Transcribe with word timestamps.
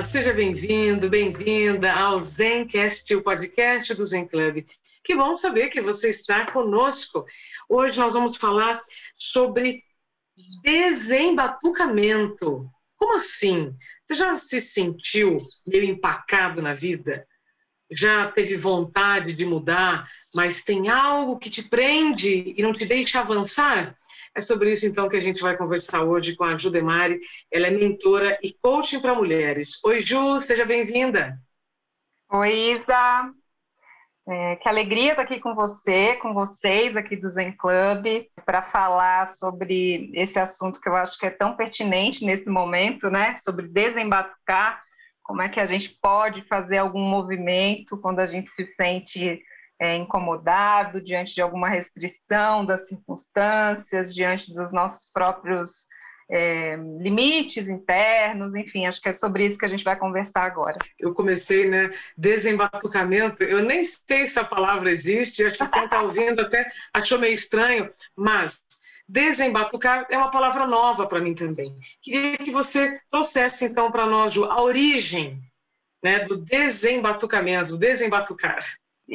Olá, 0.00 0.06
seja 0.06 0.32
bem-vindo, 0.32 1.10
bem-vinda 1.10 1.92
ao 1.92 2.20
Zencast, 2.20 3.14
o 3.14 3.22
podcast 3.22 3.92
do 3.92 4.02
Zen 4.02 4.26
Club. 4.26 4.64
Que 5.04 5.14
bom 5.14 5.36
saber 5.36 5.68
que 5.68 5.82
você 5.82 6.08
está 6.08 6.50
conosco. 6.50 7.26
Hoje 7.68 8.00
nós 8.00 8.10
vamos 8.10 8.38
falar 8.38 8.80
sobre 9.14 9.82
desembatucamento. 10.62 12.66
Como 12.96 13.18
assim? 13.18 13.76
Você 14.06 14.14
já 14.14 14.38
se 14.38 14.58
sentiu 14.58 15.36
meio 15.66 15.84
empacado 15.84 16.62
na 16.62 16.72
vida? 16.72 17.26
Já 17.92 18.32
teve 18.32 18.56
vontade 18.56 19.34
de 19.34 19.44
mudar, 19.44 20.10
mas 20.34 20.64
tem 20.64 20.88
algo 20.88 21.38
que 21.38 21.50
te 21.50 21.62
prende 21.62 22.54
e 22.56 22.62
não 22.62 22.72
te 22.72 22.86
deixa 22.86 23.20
avançar? 23.20 23.94
É 24.34 24.40
sobre 24.40 24.72
isso, 24.72 24.86
então, 24.86 25.08
que 25.08 25.16
a 25.16 25.20
gente 25.20 25.42
vai 25.42 25.56
conversar 25.56 26.04
hoje 26.04 26.36
com 26.36 26.44
a 26.44 26.56
Ju 26.56 26.70
Demari. 26.70 27.20
Ela 27.50 27.66
é 27.66 27.70
mentora 27.70 28.38
e 28.42 28.52
coaching 28.52 29.00
para 29.00 29.14
mulheres. 29.14 29.82
Oi, 29.84 30.00
Ju, 30.00 30.40
seja 30.42 30.64
bem-vinda. 30.64 31.36
Oi, 32.32 32.74
Isa. 32.74 33.32
É, 34.28 34.54
que 34.56 34.68
alegria 34.68 35.10
estar 35.10 35.22
aqui 35.22 35.40
com 35.40 35.54
você, 35.56 36.14
com 36.16 36.32
vocês 36.32 36.96
aqui 36.96 37.16
do 37.16 37.28
Zen 37.28 37.56
Club, 37.56 38.24
para 38.46 38.62
falar 38.62 39.26
sobre 39.26 40.12
esse 40.14 40.38
assunto 40.38 40.80
que 40.80 40.88
eu 40.88 40.94
acho 40.94 41.18
que 41.18 41.26
é 41.26 41.30
tão 41.30 41.56
pertinente 41.56 42.24
nesse 42.24 42.48
momento, 42.48 43.10
né? 43.10 43.36
Sobre 43.38 43.66
desembatucar, 43.66 44.80
como 45.24 45.42
é 45.42 45.48
que 45.48 45.58
a 45.58 45.66
gente 45.66 45.98
pode 46.00 46.42
fazer 46.42 46.78
algum 46.78 47.00
movimento 47.00 47.98
quando 47.98 48.20
a 48.20 48.26
gente 48.26 48.48
se 48.50 48.64
sente 48.64 49.42
é, 49.80 49.96
incomodado 49.96 51.00
diante 51.00 51.34
de 51.34 51.40
alguma 51.40 51.68
restrição 51.68 52.66
das 52.66 52.86
circunstâncias, 52.86 54.14
diante 54.14 54.52
dos 54.52 54.70
nossos 54.70 55.10
próprios 55.10 55.88
é, 56.30 56.76
limites 56.98 57.66
internos, 57.66 58.54
enfim, 58.54 58.86
acho 58.86 59.00
que 59.00 59.08
é 59.08 59.12
sobre 59.12 59.46
isso 59.46 59.58
que 59.58 59.64
a 59.64 59.68
gente 59.68 59.82
vai 59.82 59.96
conversar 59.96 60.44
agora. 60.44 60.78
Eu 60.98 61.14
comecei, 61.14 61.66
né, 61.66 61.90
desembatucamento, 62.16 63.42
eu 63.42 63.62
nem 63.62 63.84
sei 63.86 64.28
se 64.28 64.38
a 64.38 64.44
palavra 64.44 64.92
existe, 64.92 65.42
acho 65.42 65.58
que 65.58 65.68
quem 65.68 65.84
está 65.84 66.02
ouvindo 66.02 66.42
até 66.42 66.70
achou 66.92 67.18
meio 67.18 67.34
estranho, 67.34 67.90
mas 68.14 68.60
desembatucar 69.08 70.06
é 70.10 70.16
uma 70.16 70.30
palavra 70.30 70.66
nova 70.66 71.06
para 71.06 71.20
mim 71.20 71.34
também. 71.34 71.74
Queria 72.02 72.36
que 72.36 72.52
você 72.52 73.00
trouxesse 73.10 73.64
então 73.64 73.90
para 73.90 74.06
nós, 74.06 74.34
Ju, 74.34 74.44
a 74.44 74.62
origem 74.62 75.40
né, 76.04 76.20
do 76.26 76.36
desembatucamento, 76.36 77.76
desembatucar 77.76 78.62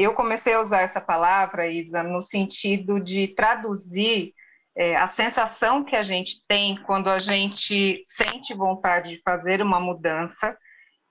eu 0.04 0.14
comecei 0.14 0.54
a 0.54 0.60
usar 0.60 0.82
essa 0.82 1.00
palavra, 1.00 1.68
Isa, 1.68 2.04
no 2.04 2.22
sentido 2.22 3.00
de 3.00 3.30
traduzir 3.30 4.34
é, 4.76 4.98
a 4.98 5.08
sensação 5.08 5.86
que 5.86 5.96
a 5.96 6.04
gente 6.04 6.42
tem 6.50 6.76
quando 6.84 7.10
a 7.10 7.18
gente 7.18 8.02
sente 8.06 8.54
vontade 8.54 9.12
de 9.12 9.22
fazer 9.22 9.62
uma 9.62 9.80
mudança 9.80 10.58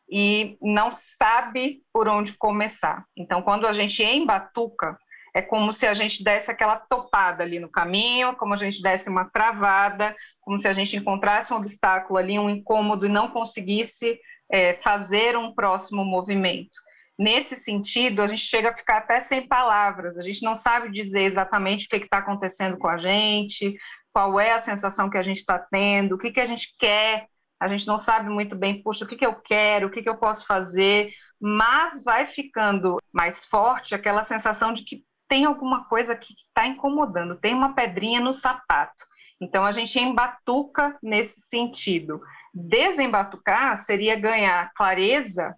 e 0.06 0.58
não 0.60 0.90
sabe 0.92 1.80
por 1.90 2.06
onde 2.08 2.36
começar. 2.36 3.06
Então, 3.16 3.40
quando 3.40 3.66
a 3.66 3.72
gente 3.72 4.02
embatuca, 4.02 4.98
é 5.34 5.40
como 5.40 5.72
se 5.72 5.86
a 5.86 5.94
gente 5.94 6.22
desse 6.22 6.50
aquela 6.50 6.76
topada 6.76 7.42
ali 7.42 7.58
no 7.58 7.70
caminho, 7.70 8.36
como 8.36 8.52
a 8.52 8.56
gente 8.58 8.82
desse 8.82 9.08
uma 9.08 9.24
travada, 9.24 10.14
como 10.42 10.58
se 10.58 10.68
a 10.68 10.74
gente 10.74 10.94
encontrasse 10.94 11.54
um 11.54 11.56
obstáculo 11.56 12.18
ali, 12.18 12.38
um 12.38 12.50
incômodo 12.50 13.06
e 13.06 13.08
não 13.08 13.30
conseguisse 13.30 14.20
é, 14.52 14.74
fazer 14.74 15.38
um 15.38 15.54
próximo 15.54 16.04
movimento 16.04 16.83
nesse 17.18 17.56
sentido, 17.56 18.22
a 18.22 18.26
gente 18.26 18.42
chega 18.42 18.70
a 18.70 18.76
ficar 18.76 18.98
até 18.98 19.20
sem 19.20 19.46
palavras, 19.46 20.18
a 20.18 20.22
gente 20.22 20.42
não 20.42 20.54
sabe 20.54 20.90
dizer 20.90 21.22
exatamente 21.22 21.86
o 21.86 21.88
que 21.88 21.96
está 21.96 22.18
acontecendo 22.18 22.76
com 22.78 22.88
a 22.88 22.96
gente, 22.98 23.76
qual 24.12 24.38
é 24.38 24.52
a 24.52 24.60
sensação 24.60 25.10
que 25.10 25.18
a 25.18 25.22
gente 25.22 25.38
está 25.38 25.58
tendo, 25.58 26.14
o 26.14 26.18
que, 26.18 26.30
que 26.30 26.40
a 26.40 26.44
gente 26.44 26.74
quer, 26.78 27.26
a 27.60 27.68
gente 27.68 27.86
não 27.86 27.98
sabe 27.98 28.28
muito 28.28 28.56
bem, 28.56 28.82
puxa, 28.82 29.04
o 29.04 29.08
que, 29.08 29.16
que 29.16 29.26
eu 29.26 29.34
quero, 29.34 29.86
o 29.86 29.90
que, 29.90 30.02
que 30.02 30.08
eu 30.08 30.16
posso 30.16 30.46
fazer, 30.46 31.12
mas 31.40 32.02
vai 32.02 32.26
ficando 32.26 32.98
mais 33.12 33.44
forte 33.44 33.94
aquela 33.94 34.22
sensação 34.22 34.72
de 34.72 34.84
que 34.84 35.04
tem 35.28 35.44
alguma 35.44 35.84
coisa 35.86 36.14
que 36.14 36.34
está 36.48 36.66
incomodando, 36.66 37.40
tem 37.40 37.54
uma 37.54 37.74
pedrinha 37.74 38.20
no 38.20 38.34
sapato. 38.34 39.04
Então 39.40 39.64
a 39.64 39.72
gente 39.72 39.98
embatuca 39.98 40.96
nesse 41.02 41.40
sentido. 41.48 42.20
Desembatucar 42.52 43.78
seria 43.78 44.14
ganhar 44.18 44.72
clareza 44.74 45.54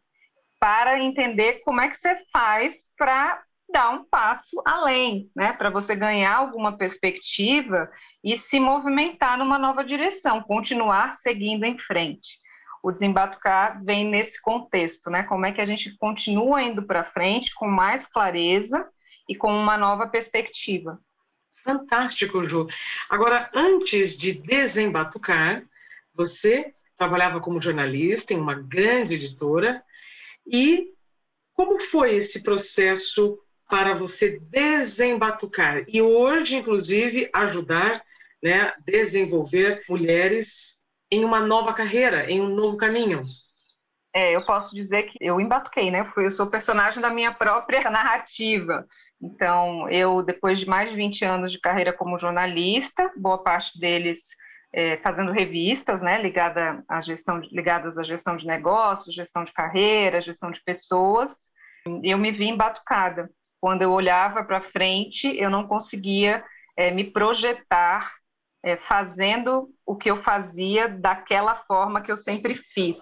para 0.66 0.98
entender 0.98 1.60
como 1.64 1.80
é 1.80 1.88
que 1.88 1.94
você 1.94 2.18
faz 2.32 2.82
para 2.98 3.40
dar 3.72 3.90
um 3.90 4.02
passo 4.02 4.60
além, 4.66 5.30
né? 5.32 5.52
Para 5.52 5.70
você 5.70 5.94
ganhar 5.94 6.34
alguma 6.34 6.76
perspectiva 6.76 7.88
e 8.24 8.36
se 8.36 8.58
movimentar 8.58 9.38
numa 9.38 9.60
nova 9.60 9.84
direção, 9.84 10.42
continuar 10.42 11.12
seguindo 11.12 11.62
em 11.62 11.78
frente. 11.78 12.40
O 12.82 12.90
desembatucar 12.90 13.80
vem 13.84 14.04
nesse 14.04 14.42
contexto, 14.42 15.08
né? 15.08 15.22
Como 15.22 15.46
é 15.46 15.52
que 15.52 15.60
a 15.60 15.64
gente 15.64 15.96
continua 15.98 16.60
indo 16.60 16.82
para 16.82 17.04
frente 17.04 17.54
com 17.54 17.68
mais 17.68 18.04
clareza 18.08 18.88
e 19.28 19.36
com 19.36 19.56
uma 19.56 19.78
nova 19.78 20.08
perspectiva. 20.08 20.98
Fantástico, 21.62 22.42
Ju. 22.48 22.66
Agora, 23.08 23.48
antes 23.54 24.16
de 24.16 24.32
desembatucar, 24.32 25.62
você 26.12 26.74
trabalhava 26.98 27.38
como 27.38 27.62
jornalista 27.62 28.34
em 28.34 28.40
uma 28.40 28.54
grande 28.54 29.14
editora 29.14 29.80
e 30.46 30.92
como 31.54 31.80
foi 31.80 32.16
esse 32.16 32.42
processo 32.42 33.38
para 33.68 33.94
você 33.94 34.38
desembatucar 34.50 35.84
e 35.88 36.00
hoje, 36.00 36.56
inclusive, 36.56 37.28
ajudar, 37.32 38.02
né, 38.42 38.72
desenvolver 38.84 39.82
mulheres 39.88 40.76
em 41.10 41.24
uma 41.24 41.40
nova 41.40 41.72
carreira, 41.72 42.30
em 42.30 42.40
um 42.40 42.48
novo 42.48 42.76
caminho? 42.76 43.24
É, 44.14 44.34
eu 44.34 44.44
posso 44.44 44.74
dizer 44.74 45.04
que 45.04 45.18
eu 45.20 45.40
embatuquei, 45.40 45.90
né? 45.90 46.10
Eu 46.16 46.30
sou 46.30 46.46
personagem 46.46 47.02
da 47.02 47.10
minha 47.10 47.32
própria 47.32 47.82
narrativa. 47.90 48.86
Então, 49.20 49.88
eu, 49.90 50.22
depois 50.22 50.58
de 50.58 50.66
mais 50.66 50.90
de 50.90 50.96
20 50.96 51.24
anos 51.24 51.52
de 51.52 51.60
carreira 51.60 51.92
como 51.92 52.18
jornalista, 52.18 53.10
boa 53.16 53.42
parte 53.42 53.78
deles 53.78 54.28
é, 54.76 54.98
fazendo 54.98 55.32
revistas, 55.32 56.02
né, 56.02 56.20
ligada 56.20 56.84
à 56.86 57.00
gestão, 57.00 57.38
ligadas 57.50 57.96
à 57.96 58.02
gestão 58.02 58.36
de 58.36 58.46
negócios, 58.46 59.14
gestão 59.14 59.42
de 59.42 59.50
carreira, 59.50 60.20
gestão 60.20 60.50
de 60.50 60.62
pessoas. 60.62 61.48
Eu 62.02 62.18
me 62.18 62.30
vi 62.30 62.44
embatucada. 62.48 63.30
Quando 63.58 63.80
eu 63.80 63.90
olhava 63.90 64.44
para 64.44 64.60
frente, 64.60 65.34
eu 65.34 65.48
não 65.48 65.66
conseguia 65.66 66.44
é, 66.76 66.90
me 66.90 67.04
projetar 67.04 68.12
é, 68.62 68.76
fazendo 68.76 69.70
o 69.86 69.96
que 69.96 70.10
eu 70.10 70.22
fazia 70.22 70.90
daquela 70.90 71.56
forma 71.64 72.02
que 72.02 72.12
eu 72.12 72.16
sempre 72.16 72.54
fiz. 72.74 72.98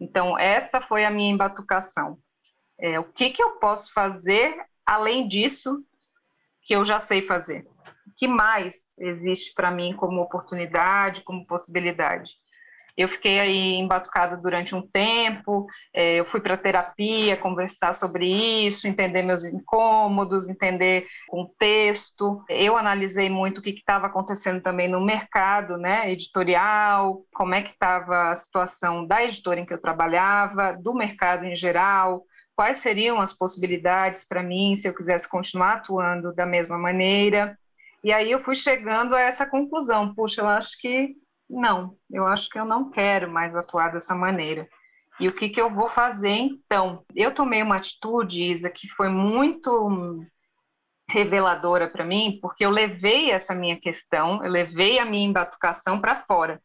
Então, 0.00 0.38
essa 0.38 0.80
foi 0.80 1.04
a 1.04 1.10
minha 1.10 1.32
embatucação. 1.32 2.16
É, 2.78 3.00
o 3.00 3.04
que, 3.04 3.30
que 3.30 3.42
eu 3.42 3.58
posso 3.58 3.92
fazer 3.92 4.54
além 4.86 5.26
disso 5.26 5.84
que 6.62 6.76
eu 6.76 6.84
já 6.84 7.00
sei 7.00 7.22
fazer? 7.22 7.66
Que 8.18 8.26
mais 8.26 8.74
existe 8.98 9.52
para 9.54 9.70
mim 9.70 9.94
como 9.94 10.20
oportunidade, 10.20 11.22
como 11.22 11.46
possibilidade. 11.46 12.32
Eu 12.96 13.08
fiquei 13.08 13.38
aí 13.40 13.74
embatucada 13.76 14.36
durante 14.36 14.74
um 14.74 14.82
tempo, 14.82 15.66
é, 15.94 16.16
eu 16.16 16.26
fui 16.26 16.40
para 16.40 16.58
terapia 16.58 17.36
conversar 17.38 17.94
sobre 17.94 18.26
isso, 18.66 18.86
entender 18.86 19.22
meus 19.22 19.44
incômodos, 19.44 20.48
entender 20.48 21.06
contexto. 21.26 22.44
Eu 22.50 22.76
analisei 22.76 23.30
muito 23.30 23.58
o 23.58 23.62
que 23.62 23.70
estava 23.70 24.08
acontecendo 24.08 24.60
também 24.60 24.88
no 24.88 25.00
mercado 25.00 25.78
né, 25.78 26.10
editorial, 26.12 27.22
como 27.32 27.54
é 27.54 27.62
que 27.62 27.70
estava 27.70 28.30
a 28.30 28.36
situação 28.36 29.06
da 29.06 29.24
editora 29.24 29.60
em 29.60 29.64
que 29.64 29.72
eu 29.72 29.80
trabalhava, 29.80 30.74
do 30.74 30.92
mercado 30.92 31.46
em 31.46 31.56
geral, 31.56 32.22
quais 32.54 32.78
seriam 32.78 33.20
as 33.22 33.32
possibilidades 33.32 34.22
para 34.22 34.42
mim 34.42 34.76
se 34.76 34.86
eu 34.86 34.94
quisesse 34.94 35.26
continuar 35.26 35.74
atuando 35.76 36.34
da 36.34 36.44
mesma 36.44 36.76
maneira. 36.76 37.58
E 38.04 38.12
aí 38.12 38.30
eu 38.30 38.42
fui 38.42 38.54
chegando 38.54 39.14
a 39.14 39.20
essa 39.20 39.46
conclusão, 39.46 40.14
puxa, 40.14 40.40
eu 40.42 40.48
acho 40.48 40.76
que 40.78 41.14
não, 41.48 41.96
eu 42.10 42.26
acho 42.26 42.48
que 42.48 42.58
eu 42.58 42.64
não 42.64 42.90
quero 42.90 43.30
mais 43.30 43.54
atuar 43.54 43.92
dessa 43.92 44.14
maneira. 44.14 44.68
E 45.20 45.28
o 45.28 45.34
que, 45.34 45.50
que 45.50 45.60
eu 45.60 45.70
vou 45.70 45.88
fazer 45.88 46.30
então? 46.30 47.04
Eu 47.14 47.32
tomei 47.34 47.62
uma 47.62 47.76
atitude, 47.76 48.42
Isa, 48.42 48.70
que 48.70 48.88
foi 48.88 49.08
muito 49.08 50.24
reveladora 51.08 51.88
para 51.88 52.04
mim, 52.04 52.38
porque 52.40 52.64
eu 52.64 52.70
levei 52.70 53.30
essa 53.30 53.54
minha 53.54 53.78
questão, 53.78 54.42
eu 54.42 54.50
levei 54.50 54.98
a 54.98 55.04
minha 55.04 55.28
embatucação 55.28 56.00
para 56.00 56.22
fora. 56.22 56.60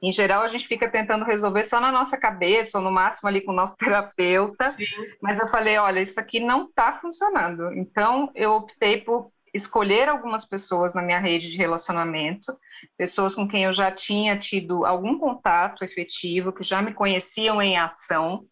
Em 0.00 0.10
geral, 0.10 0.42
a 0.42 0.48
gente 0.48 0.66
fica 0.66 0.88
tentando 0.90 1.24
resolver 1.24 1.62
só 1.64 1.80
na 1.80 1.92
nossa 1.92 2.16
cabeça, 2.16 2.78
ou 2.78 2.84
no 2.84 2.90
máximo 2.90 3.28
ali 3.28 3.40
com 3.40 3.52
o 3.52 3.54
nosso 3.54 3.76
terapeuta. 3.78 4.68
Sim. 4.68 4.84
Mas 5.20 5.38
eu 5.38 5.48
falei: 5.48 5.78
olha, 5.78 6.00
isso 6.00 6.18
aqui 6.18 6.40
não 6.40 6.64
está 6.66 6.98
funcionando. 6.98 7.72
Então, 7.72 8.30
eu 8.34 8.52
optei 8.52 9.00
por 9.00 9.30
escolher 9.52 10.08
algumas 10.08 10.44
pessoas 10.44 10.94
na 10.94 11.02
minha 11.02 11.18
rede 11.18 11.50
de 11.50 11.56
relacionamento, 11.56 12.56
pessoas 12.96 13.34
com 13.34 13.46
quem 13.46 13.64
eu 13.64 13.72
já 13.72 13.90
tinha 13.90 14.38
tido 14.38 14.84
algum 14.86 15.18
contato 15.18 15.84
efetivo, 15.84 16.52
que 16.52 16.64
já 16.64 16.80
me 16.80 16.94
conheciam 16.94 17.60
em 17.60 17.76
ação, 17.76 18.46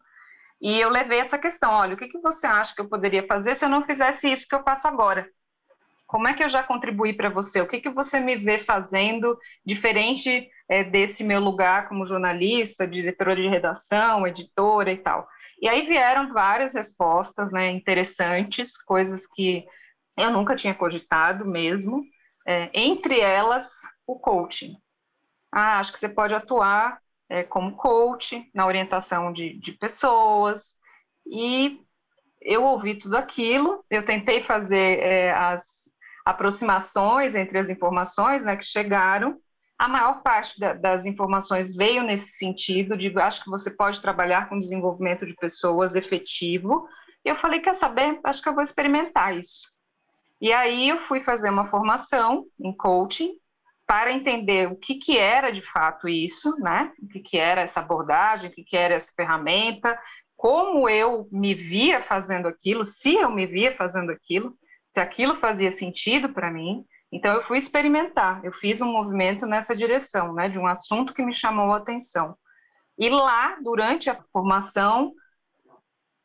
e 0.61 0.79
eu 0.79 0.89
levei 0.89 1.19
essa 1.19 1.39
questão: 1.39 1.71
olha, 1.71 1.95
o 1.95 1.97
que, 1.97 2.07
que 2.07 2.19
você 2.19 2.45
acha 2.45 2.75
que 2.75 2.81
eu 2.81 2.87
poderia 2.87 3.25
fazer 3.25 3.55
se 3.57 3.65
eu 3.65 3.69
não 3.69 3.83
fizesse 3.83 4.31
isso 4.31 4.47
que 4.47 4.53
eu 4.53 4.63
faço 4.63 4.87
agora? 4.87 5.27
Como 6.05 6.27
é 6.27 6.33
que 6.33 6.43
eu 6.43 6.49
já 6.49 6.61
contribuí 6.61 7.13
para 7.13 7.29
você? 7.29 7.61
O 7.61 7.67
que, 7.67 7.79
que 7.79 7.89
você 7.89 8.19
me 8.19 8.35
vê 8.35 8.59
fazendo 8.59 9.37
diferente 9.65 10.47
é, 10.69 10.83
desse 10.83 11.23
meu 11.23 11.39
lugar 11.39 11.87
como 11.87 12.05
jornalista, 12.05 12.85
diretora 12.85 13.35
de 13.35 13.47
redação, 13.47 14.27
editora 14.27 14.91
e 14.91 14.97
tal? 14.97 15.27
E 15.59 15.69
aí 15.69 15.87
vieram 15.87 16.33
várias 16.33 16.73
respostas 16.73 17.51
né, 17.51 17.71
interessantes, 17.71 18.75
coisas 18.77 19.25
que 19.25 19.65
eu 20.17 20.31
nunca 20.31 20.55
tinha 20.55 20.75
cogitado 20.75 21.45
mesmo, 21.45 22.03
é, 22.45 22.69
entre 22.73 23.19
elas 23.19 23.69
o 24.05 24.19
coaching. 24.19 24.75
Ah, 25.51 25.79
acho 25.79 25.91
que 25.93 25.99
você 25.99 26.09
pode 26.09 26.33
atuar 26.33 26.99
é, 27.29 27.43
como 27.43 27.75
coach 27.75 28.49
na 28.53 28.65
orientação 28.65 29.31
de, 29.31 29.59
de 29.59 29.71
pessoas, 29.73 30.75
e 31.25 31.79
eu 32.41 32.63
ouvi 32.63 32.95
tudo 32.95 33.15
aquilo, 33.15 33.85
eu 33.89 34.03
tentei 34.03 34.41
fazer 34.41 34.99
é, 34.99 35.31
as 35.31 35.63
aproximações 36.25 37.35
entre 37.35 37.57
as 37.57 37.69
informações 37.69 38.43
né, 38.43 38.55
que 38.55 38.65
chegaram. 38.65 39.39
A 39.77 39.87
maior 39.87 40.21
parte 40.21 40.59
da, 40.59 40.73
das 40.73 41.05
informações 41.05 41.75
veio 41.75 42.03
nesse 42.03 42.31
sentido 42.37 42.97
de 42.97 43.17
acho 43.19 43.43
que 43.43 43.49
você 43.49 43.71
pode 43.71 44.01
trabalhar 44.01 44.49
com 44.49 44.59
desenvolvimento 44.59 45.25
de 45.25 45.33
pessoas 45.35 45.95
efetivo. 45.95 46.87
E 47.23 47.29
eu 47.29 47.35
falei, 47.35 47.59
quer 47.59 47.75
saber? 47.75 48.19
Acho 48.23 48.41
que 48.41 48.49
eu 48.49 48.53
vou 48.53 48.63
experimentar 48.63 49.37
isso. 49.37 49.70
E 50.41 50.51
aí 50.51 50.89
eu 50.89 50.99
fui 51.01 51.21
fazer 51.21 51.49
uma 51.49 51.65
formação 51.65 52.45
em 52.59 52.75
coaching 52.75 53.33
para 53.85 54.11
entender 54.11 54.71
o 54.71 54.75
que, 54.75 54.95
que 54.95 55.17
era 55.17 55.51
de 55.51 55.61
fato 55.61 56.09
isso, 56.09 56.55
né? 56.57 56.91
O 56.99 57.07
que, 57.07 57.19
que 57.19 57.37
era 57.37 57.61
essa 57.61 57.79
abordagem, 57.79 58.49
o 58.49 58.53
que, 58.53 58.63
que 58.63 58.75
era 58.75 58.95
essa 58.95 59.11
ferramenta, 59.15 59.99
como 60.35 60.89
eu 60.89 61.27
me 61.31 61.53
via 61.53 62.01
fazendo 62.01 62.47
aquilo, 62.47 62.83
se 62.83 63.13
eu 63.13 63.29
me 63.29 63.45
via 63.45 63.75
fazendo 63.75 64.11
aquilo, 64.11 64.55
se 64.89 64.99
aquilo 64.99 65.35
fazia 65.35 65.71
sentido 65.71 66.29
para 66.29 66.49
mim. 66.49 66.83
Então 67.11 67.35
eu 67.35 67.43
fui 67.43 67.57
experimentar, 67.57 68.43
eu 68.43 68.51
fiz 68.53 68.81
um 68.81 68.91
movimento 68.91 69.45
nessa 69.45 69.75
direção, 69.75 70.33
né, 70.33 70.49
de 70.49 70.57
um 70.57 70.65
assunto 70.65 71.13
que 71.13 71.21
me 71.21 71.33
chamou 71.33 71.73
a 71.73 71.77
atenção. 71.77 72.35
E 72.97 73.09
lá, 73.09 73.57
durante 73.61 74.09
a 74.09 74.19
formação, 74.31 75.13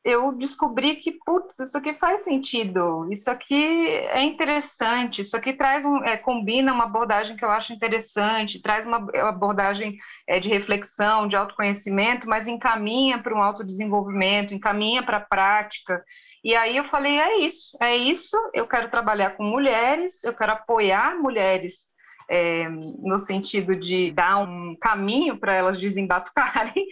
eu 0.07 0.31
descobri 0.31 0.95
que, 0.97 1.11
putz, 1.25 1.59
isso 1.59 1.77
aqui 1.77 1.93
faz 1.95 2.23
sentido, 2.23 3.09
isso 3.11 3.29
aqui 3.29 3.89
é 3.89 4.23
interessante, 4.23 5.21
isso 5.21 5.37
aqui 5.37 5.53
traz 5.53 5.85
um, 5.85 5.97
é, 6.05 6.17
combina 6.17 6.73
uma 6.73 6.85
abordagem 6.85 7.37
que 7.37 7.45
eu 7.45 7.51
acho 7.51 7.73
interessante, 7.73 8.63
traz 8.63 8.87
uma 8.87 8.99
abordagem 9.29 9.99
é, 10.25 10.39
de 10.39 10.49
reflexão, 10.49 11.27
de 11.27 11.35
autoconhecimento, 11.35 12.29
mas 12.29 12.47
encaminha 12.47 13.19
para 13.19 13.35
um 13.35 13.43
autodesenvolvimento, 13.43 14.55
encaminha 14.55 15.03
para 15.03 15.17
a 15.17 15.27
prática. 15.27 16.05
E 16.45 16.55
aí 16.55 16.77
eu 16.77 16.85
falei, 16.85 17.19
é 17.19 17.39
isso, 17.41 17.77
é 17.81 17.97
isso, 17.97 18.37
eu 18.55 18.69
quero 18.69 18.89
trabalhar 18.89 19.31
com 19.37 19.43
mulheres, 19.43 20.23
eu 20.23 20.33
quero 20.33 20.53
apoiar 20.53 21.17
mulheres 21.21 21.89
é, 22.29 22.69
no 22.69 23.19
sentido 23.19 23.77
de 23.77 24.11
dar 24.13 24.39
um 24.39 24.77
caminho 24.81 25.39
para 25.39 25.53
elas 25.53 25.79
desembatucarem, 25.81 26.87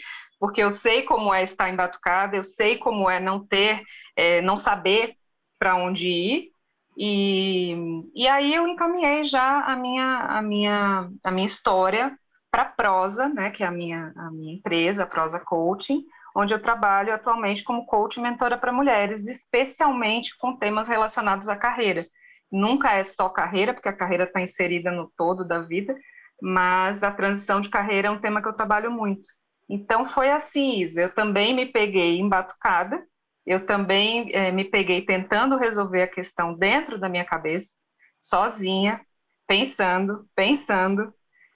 porque 0.44 0.62
eu 0.62 0.70
sei 0.70 1.04
como 1.04 1.32
é 1.32 1.42
estar 1.42 1.70
embatucada, 1.70 2.36
eu 2.36 2.44
sei 2.44 2.76
como 2.76 3.08
é 3.08 3.18
não 3.18 3.46
ter, 3.46 3.82
é, 4.14 4.42
não 4.42 4.58
saber 4.58 5.14
para 5.58 5.74
onde 5.74 6.06
ir, 6.06 6.50
e, 6.98 7.74
e 8.14 8.28
aí 8.28 8.54
eu 8.54 8.68
encaminhei 8.68 9.24
já 9.24 9.60
a 9.62 9.74
minha, 9.74 10.18
a 10.18 10.42
minha, 10.42 11.08
a 11.24 11.30
minha 11.30 11.46
história 11.46 12.14
para 12.50 12.60
a 12.60 12.66
Prosa, 12.66 13.26
né, 13.26 13.48
que 13.52 13.64
é 13.64 13.66
a 13.66 13.70
minha, 13.70 14.12
a 14.14 14.30
minha 14.30 14.52
empresa, 14.52 15.04
a 15.04 15.06
Prosa 15.06 15.40
Coaching, 15.40 16.04
onde 16.36 16.52
eu 16.52 16.60
trabalho 16.60 17.14
atualmente 17.14 17.64
como 17.64 17.86
coach 17.86 18.20
mentora 18.20 18.58
para 18.58 18.70
mulheres, 18.70 19.26
especialmente 19.26 20.36
com 20.36 20.58
temas 20.58 20.88
relacionados 20.88 21.48
à 21.48 21.56
carreira. 21.56 22.06
Nunca 22.52 22.92
é 22.92 23.02
só 23.02 23.30
carreira, 23.30 23.72
porque 23.72 23.88
a 23.88 23.96
carreira 23.96 24.24
está 24.24 24.42
inserida 24.42 24.90
no 24.90 25.10
todo 25.16 25.42
da 25.42 25.60
vida, 25.60 25.96
mas 26.42 27.02
a 27.02 27.10
transição 27.10 27.62
de 27.62 27.70
carreira 27.70 28.08
é 28.08 28.10
um 28.10 28.20
tema 28.20 28.42
que 28.42 28.48
eu 28.48 28.52
trabalho 28.52 28.90
muito. 28.92 29.26
Então 29.68 30.06
foi 30.06 30.30
assim, 30.30 30.80
Isa. 30.80 31.02
Eu 31.02 31.14
também 31.14 31.54
me 31.54 31.66
peguei 31.66 32.18
embatucada, 32.18 33.02
eu 33.46 33.66
também 33.66 34.30
é, 34.32 34.50
me 34.50 34.64
peguei 34.64 35.02
tentando 35.02 35.56
resolver 35.56 36.02
a 36.02 36.08
questão 36.08 36.54
dentro 36.54 36.98
da 36.98 37.08
minha 37.08 37.24
cabeça, 37.24 37.76
sozinha, 38.20 39.00
pensando, 39.46 40.26
pensando. 40.34 41.12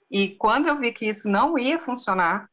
E 0.09 0.35
quando 0.35 0.67
eu 0.67 0.79
vi 0.79 0.91
que 0.91 1.07
isso 1.07 1.29
não 1.29 1.57
ia 1.57 1.79
funcionar, 1.79 2.47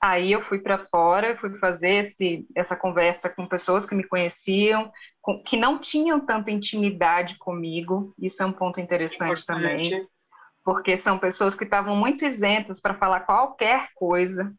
aí 0.00 0.32
eu 0.32 0.42
fui 0.42 0.58
para 0.58 0.86
fora, 0.86 1.36
fui 1.36 1.56
fazer 1.58 2.06
esse, 2.06 2.46
essa 2.54 2.76
conversa 2.76 3.28
com 3.28 3.46
pessoas 3.46 3.86
que 3.86 3.94
me 3.94 4.04
conheciam, 4.04 4.90
com, 5.20 5.42
que 5.42 5.56
não 5.56 5.78
tinham 5.78 6.20
tanta 6.24 6.50
intimidade 6.50 7.36
comigo. 7.38 8.14
Isso 8.18 8.42
é 8.42 8.46
um 8.46 8.52
ponto 8.52 8.80
interessante 8.80 9.44
também, 9.44 10.06
porque 10.64 10.96
são 10.96 11.18
pessoas 11.18 11.54
que 11.54 11.64
estavam 11.64 11.96
muito 11.96 12.24
isentas 12.24 12.80
para 12.80 12.94
falar 12.94 13.20
qualquer 13.20 13.90
coisa 13.94 14.52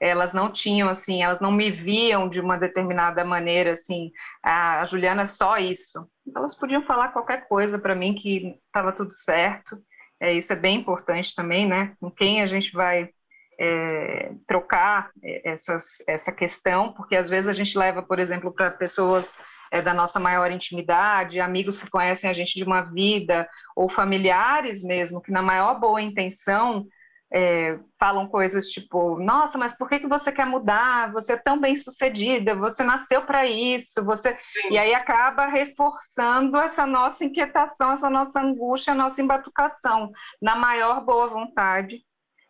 elas 0.00 0.32
não 0.32 0.52
tinham 0.52 0.88
assim, 0.88 1.22
elas 1.22 1.40
não 1.40 1.50
me 1.50 1.70
viam 1.70 2.28
de 2.28 2.40
uma 2.40 2.56
determinada 2.56 3.24
maneira 3.24 3.72
assim, 3.72 4.12
ah, 4.42 4.80
a 4.80 4.86
Juliana 4.86 5.22
é 5.22 5.26
só 5.26 5.58
isso. 5.58 6.08
Elas 6.34 6.54
podiam 6.54 6.82
falar 6.82 7.08
qualquer 7.08 7.48
coisa 7.48 7.78
para 7.78 7.94
mim 7.94 8.14
que 8.14 8.58
estava 8.66 8.92
tudo 8.92 9.12
certo. 9.12 9.78
É, 10.20 10.32
isso 10.32 10.52
é 10.52 10.56
bem 10.56 10.76
importante 10.76 11.34
também, 11.34 11.66
né? 11.66 11.94
Com 12.00 12.10
quem 12.10 12.42
a 12.42 12.46
gente 12.46 12.72
vai 12.72 13.10
é, 13.58 14.32
trocar 14.46 15.10
é, 15.22 15.50
essas, 15.50 16.02
essa 16.06 16.30
questão, 16.30 16.92
porque 16.92 17.16
às 17.16 17.28
vezes 17.28 17.48
a 17.48 17.52
gente 17.52 17.76
leva, 17.76 18.02
por 18.02 18.18
exemplo, 18.18 18.52
para 18.52 18.70
pessoas 18.70 19.36
é, 19.70 19.82
da 19.82 19.92
nossa 19.92 20.20
maior 20.20 20.50
intimidade, 20.50 21.40
amigos 21.40 21.78
que 21.78 21.90
conhecem 21.90 22.30
a 22.30 22.32
gente 22.32 22.54
de 22.54 22.64
uma 22.64 22.82
vida, 22.82 23.48
ou 23.74 23.90
familiares 23.90 24.82
mesmo, 24.82 25.20
que 25.20 25.32
na 25.32 25.42
maior 25.42 25.78
boa 25.78 26.00
intenção 26.00 26.86
é, 27.30 27.78
falam 27.98 28.26
coisas 28.26 28.68
tipo, 28.68 29.18
nossa, 29.18 29.58
mas 29.58 29.72
por 29.74 29.88
que, 29.88 30.00
que 30.00 30.06
você 30.06 30.32
quer 30.32 30.46
mudar? 30.46 31.12
Você 31.12 31.34
é 31.34 31.36
tão 31.36 31.60
bem 31.60 31.76
sucedida, 31.76 32.54
você 32.54 32.82
nasceu 32.82 33.22
para 33.22 33.46
isso, 33.46 34.02
você. 34.04 34.36
Sim. 34.40 34.70
E 34.72 34.78
aí 34.78 34.94
acaba 34.94 35.46
reforçando 35.46 36.56
essa 36.58 36.86
nossa 36.86 37.24
inquietação, 37.24 37.92
essa 37.92 38.08
nossa 38.08 38.40
angústia, 38.40 38.92
a 38.92 38.96
nossa 38.96 39.20
embatucação, 39.20 40.10
na 40.40 40.56
maior 40.56 41.04
boa 41.04 41.28
vontade. 41.28 42.02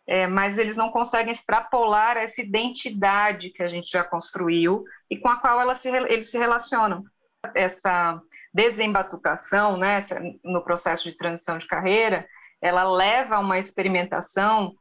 É, 0.07 0.25
mas 0.25 0.57
eles 0.57 0.75
não 0.75 0.89
conseguem 0.89 1.31
extrapolar 1.31 2.17
essa 2.17 2.41
identidade 2.41 3.51
que 3.51 3.61
a 3.61 3.67
gente 3.67 3.91
já 3.91 4.03
construiu 4.03 4.83
e 5.07 5.15
com 5.15 5.29
a 5.29 5.35
qual 5.35 5.61
ela 5.61 5.75
se, 5.75 5.87
eles 5.87 6.31
se 6.31 6.37
relacionam. 6.37 7.03
Essa 7.53 8.19
desembatucação, 8.51 9.77
né, 9.77 9.99
no 10.43 10.63
processo 10.63 11.03
de 11.03 11.15
transição 11.15 11.59
de 11.59 11.67
carreira, 11.67 12.27
ela 12.61 12.83
leva 12.83 13.35
a 13.35 13.39
uma 13.39 13.57
experimentação 13.57 14.73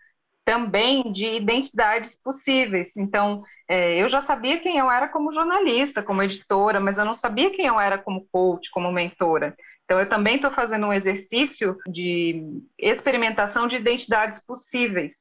também 0.44 1.12
de 1.12 1.26
identidades 1.26 2.16
possíveis. 2.16 2.96
Então, 2.96 3.42
é, 3.68 4.02
eu 4.02 4.08
já 4.08 4.20
sabia 4.20 4.58
quem 4.58 4.78
eu 4.78 4.90
era 4.90 5.06
como 5.08 5.30
jornalista, 5.30 6.02
como 6.02 6.22
editora, 6.22 6.80
mas 6.80 6.96
eu 6.96 7.04
não 7.04 7.12
sabia 7.12 7.50
quem 7.50 7.66
eu 7.66 7.78
era 7.78 7.98
como 7.98 8.26
coach, 8.32 8.70
como 8.70 8.90
mentora. 8.90 9.54
Então, 9.84 10.00
eu 10.00 10.08
também 10.08 10.36
estou 10.36 10.50
fazendo 10.50 10.86
um 10.86 10.92
exercício 10.92 11.76
de 11.86 12.62
experimentação 12.78 13.66
de 13.66 13.76
identidades 13.76 14.38
possíveis 14.44 15.16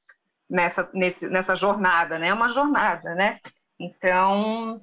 nessa, 0.49 0.89
nesse, 0.93 1.27
nessa 1.27 1.55
jornada, 1.55 2.17
né? 2.17 2.29
É 2.29 2.33
uma 2.33 2.49
jornada, 2.49 3.13
né? 3.13 3.39
Então, 3.79 4.81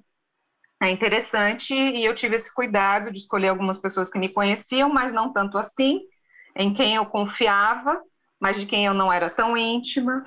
é 0.83 0.91
interessante 0.91 1.75
e 1.75 2.05
eu 2.05 2.15
tive 2.15 2.37
esse 2.37 2.53
cuidado 2.53 3.11
de 3.11 3.19
escolher 3.19 3.49
algumas 3.49 3.79
pessoas 3.79 4.11
que 4.11 4.19
me 4.19 4.29
conheciam, 4.29 4.91
mas 4.93 5.13
não 5.13 5.33
tanto 5.33 5.57
assim, 5.57 6.01
em 6.57 6.73
quem 6.73 6.95
eu 6.95 7.07
confiava, 7.07 8.01
mas 8.41 8.59
de 8.59 8.67
quem 8.67 8.87
eu 8.87 8.95
não 8.95 9.13
era 9.13 9.31
tão 9.31 9.57
íntima, 9.57 10.25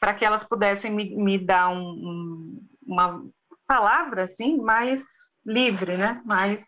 para 0.00 0.14
que 0.14 0.24
elas 0.24 0.44
pudessem 0.44 0.92
me, 0.92 1.16
me 1.16 1.38
dar 1.38 1.70
um, 1.70 1.80
um, 1.80 2.68
uma 2.86 3.24
palavra 3.66 4.24
assim 4.24 4.58
mais 4.58 5.04
livre, 5.44 5.96
né? 5.96 6.20
Mais 6.24 6.64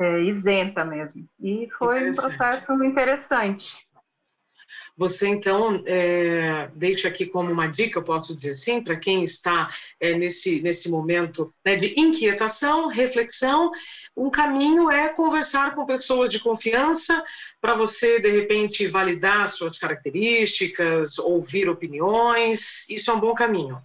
é, 0.00 0.20
isenta 0.20 0.84
mesmo. 0.84 1.28
E 1.40 1.68
foi 1.78 2.10
um 2.10 2.14
processo 2.14 2.72
interessante. 2.84 3.87
Você, 4.96 5.28
então, 5.28 5.82
é, 5.86 6.68
deixa 6.74 7.08
aqui 7.08 7.26
como 7.26 7.52
uma 7.52 7.66
dica, 7.66 7.98
eu 7.98 8.04
posso 8.04 8.34
dizer 8.34 8.52
assim, 8.52 8.82
para 8.82 8.96
quem 8.96 9.24
está 9.24 9.72
é, 10.00 10.14
nesse, 10.14 10.60
nesse 10.60 10.90
momento 10.90 11.54
né, 11.64 11.76
de 11.76 11.98
inquietação, 11.98 12.88
reflexão, 12.88 13.70
um 14.16 14.30
caminho 14.30 14.90
é 14.90 15.08
conversar 15.08 15.74
com 15.74 15.86
pessoas 15.86 16.32
de 16.32 16.40
confiança 16.40 17.24
para 17.60 17.76
você, 17.76 18.20
de 18.20 18.30
repente, 18.30 18.86
validar 18.86 19.50
suas 19.52 19.78
características, 19.78 21.18
ouvir 21.18 21.68
opiniões. 21.68 22.88
Isso 22.88 23.10
é 23.10 23.14
um 23.14 23.20
bom 23.20 23.34
caminho. 23.34 23.80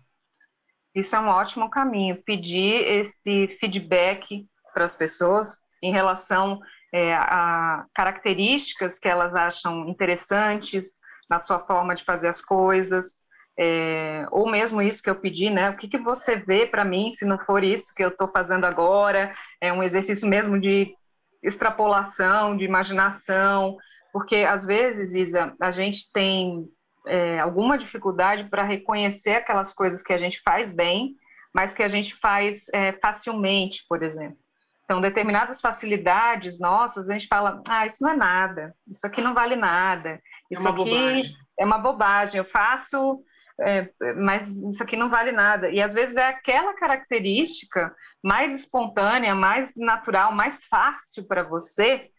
Isso 0.95 1.15
é 1.15 1.19
um 1.19 1.27
ótimo 1.27 1.69
caminho. 1.69 2.21
Pedir 2.23 2.81
esse 2.87 3.47
feedback 3.59 4.47
para 4.73 4.85
as 4.85 4.95
pessoas 4.95 5.55
em 5.81 5.91
relação 5.91 6.59
é, 6.93 7.15
a 7.15 7.85
características 7.93 8.99
que 8.99 9.09
elas 9.09 9.33
acham 9.33 9.89
interessantes, 9.89 10.91
na 11.29 11.39
sua 11.39 11.59
forma 11.59 11.95
de 11.95 12.03
fazer 12.03 12.27
as 12.27 12.39
coisas, 12.39 13.23
é, 13.57 14.25
ou 14.31 14.49
mesmo 14.49 14.81
isso 14.81 15.01
que 15.01 15.09
eu 15.09 15.15
pedi, 15.15 15.49
né? 15.49 15.71
O 15.71 15.77
que, 15.77 15.87
que 15.87 15.97
você 15.97 16.35
vê 16.35 16.65
para 16.67 16.85
mim 16.85 17.11
se 17.11 17.25
não 17.25 17.39
for 17.39 17.63
isso 17.63 17.93
que 17.95 18.03
eu 18.03 18.09
estou 18.09 18.27
fazendo 18.27 18.65
agora? 18.65 19.33
É 19.59 19.73
um 19.73 19.81
exercício 19.81 20.27
mesmo 20.27 20.59
de 20.59 20.95
extrapolação, 21.41 22.55
de 22.55 22.63
imaginação, 22.63 23.77
porque 24.11 24.37
às 24.37 24.65
vezes, 24.65 25.13
Isa, 25.13 25.53
a 25.59 25.71
gente 25.71 26.11
tem 26.11 26.67
é, 27.07 27.39
alguma 27.39 27.77
dificuldade 27.77 28.45
para 28.45 28.63
reconhecer 28.63 29.35
aquelas 29.35 29.73
coisas 29.73 30.01
que 30.01 30.13
a 30.13 30.17
gente 30.17 30.41
faz 30.43 30.69
bem, 30.69 31.15
mas 31.53 31.73
que 31.73 31.83
a 31.83 31.87
gente 31.87 32.15
faz 32.15 32.65
é, 32.73 32.93
facilmente, 32.93 33.83
por 33.87 34.01
exemplo. 34.01 34.42
Então, 34.85 34.99
determinadas 34.99 35.61
facilidades 35.61 36.59
nossas, 36.59 37.09
a 37.09 37.13
gente 37.13 37.27
fala, 37.27 37.61
ah, 37.67 37.85
isso 37.85 37.97
não 38.01 38.11
é 38.11 38.15
nada, 38.15 38.75
isso 38.87 39.05
aqui 39.07 39.21
não 39.21 39.33
vale 39.33 39.55
nada, 39.55 40.21
isso 40.51 40.67
é 40.67 40.71
aqui 40.71 40.83
bobagem. 40.83 41.35
é 41.57 41.65
uma 41.65 41.77
bobagem, 41.77 42.37
eu 42.37 42.45
faço, 42.45 43.23
é, 43.61 43.89
mas 44.17 44.49
isso 44.49 44.83
aqui 44.83 44.97
não 44.97 45.09
vale 45.09 45.31
nada. 45.31 45.69
E 45.69 45.81
às 45.81 45.93
vezes 45.93 46.17
é 46.17 46.27
aquela 46.27 46.73
característica 46.73 47.95
mais 48.21 48.53
espontânea, 48.53 49.33
mais 49.33 49.73
natural, 49.77 50.33
mais 50.33 50.63
fácil 50.65 51.25
para 51.25 51.43
você, 51.43 52.09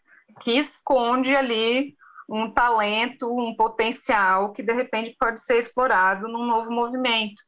que 0.41 0.57
esconde 0.57 1.35
ali 1.35 1.95
um 2.27 2.49
talento, 2.49 3.31
um 3.31 3.55
potencial 3.55 4.51
que 4.51 4.63
de 4.63 4.73
repente 4.73 5.15
pode 5.19 5.39
ser 5.41 5.57
explorado 5.57 6.27
num 6.27 6.45
novo 6.45 6.71
movimento. 6.71 7.41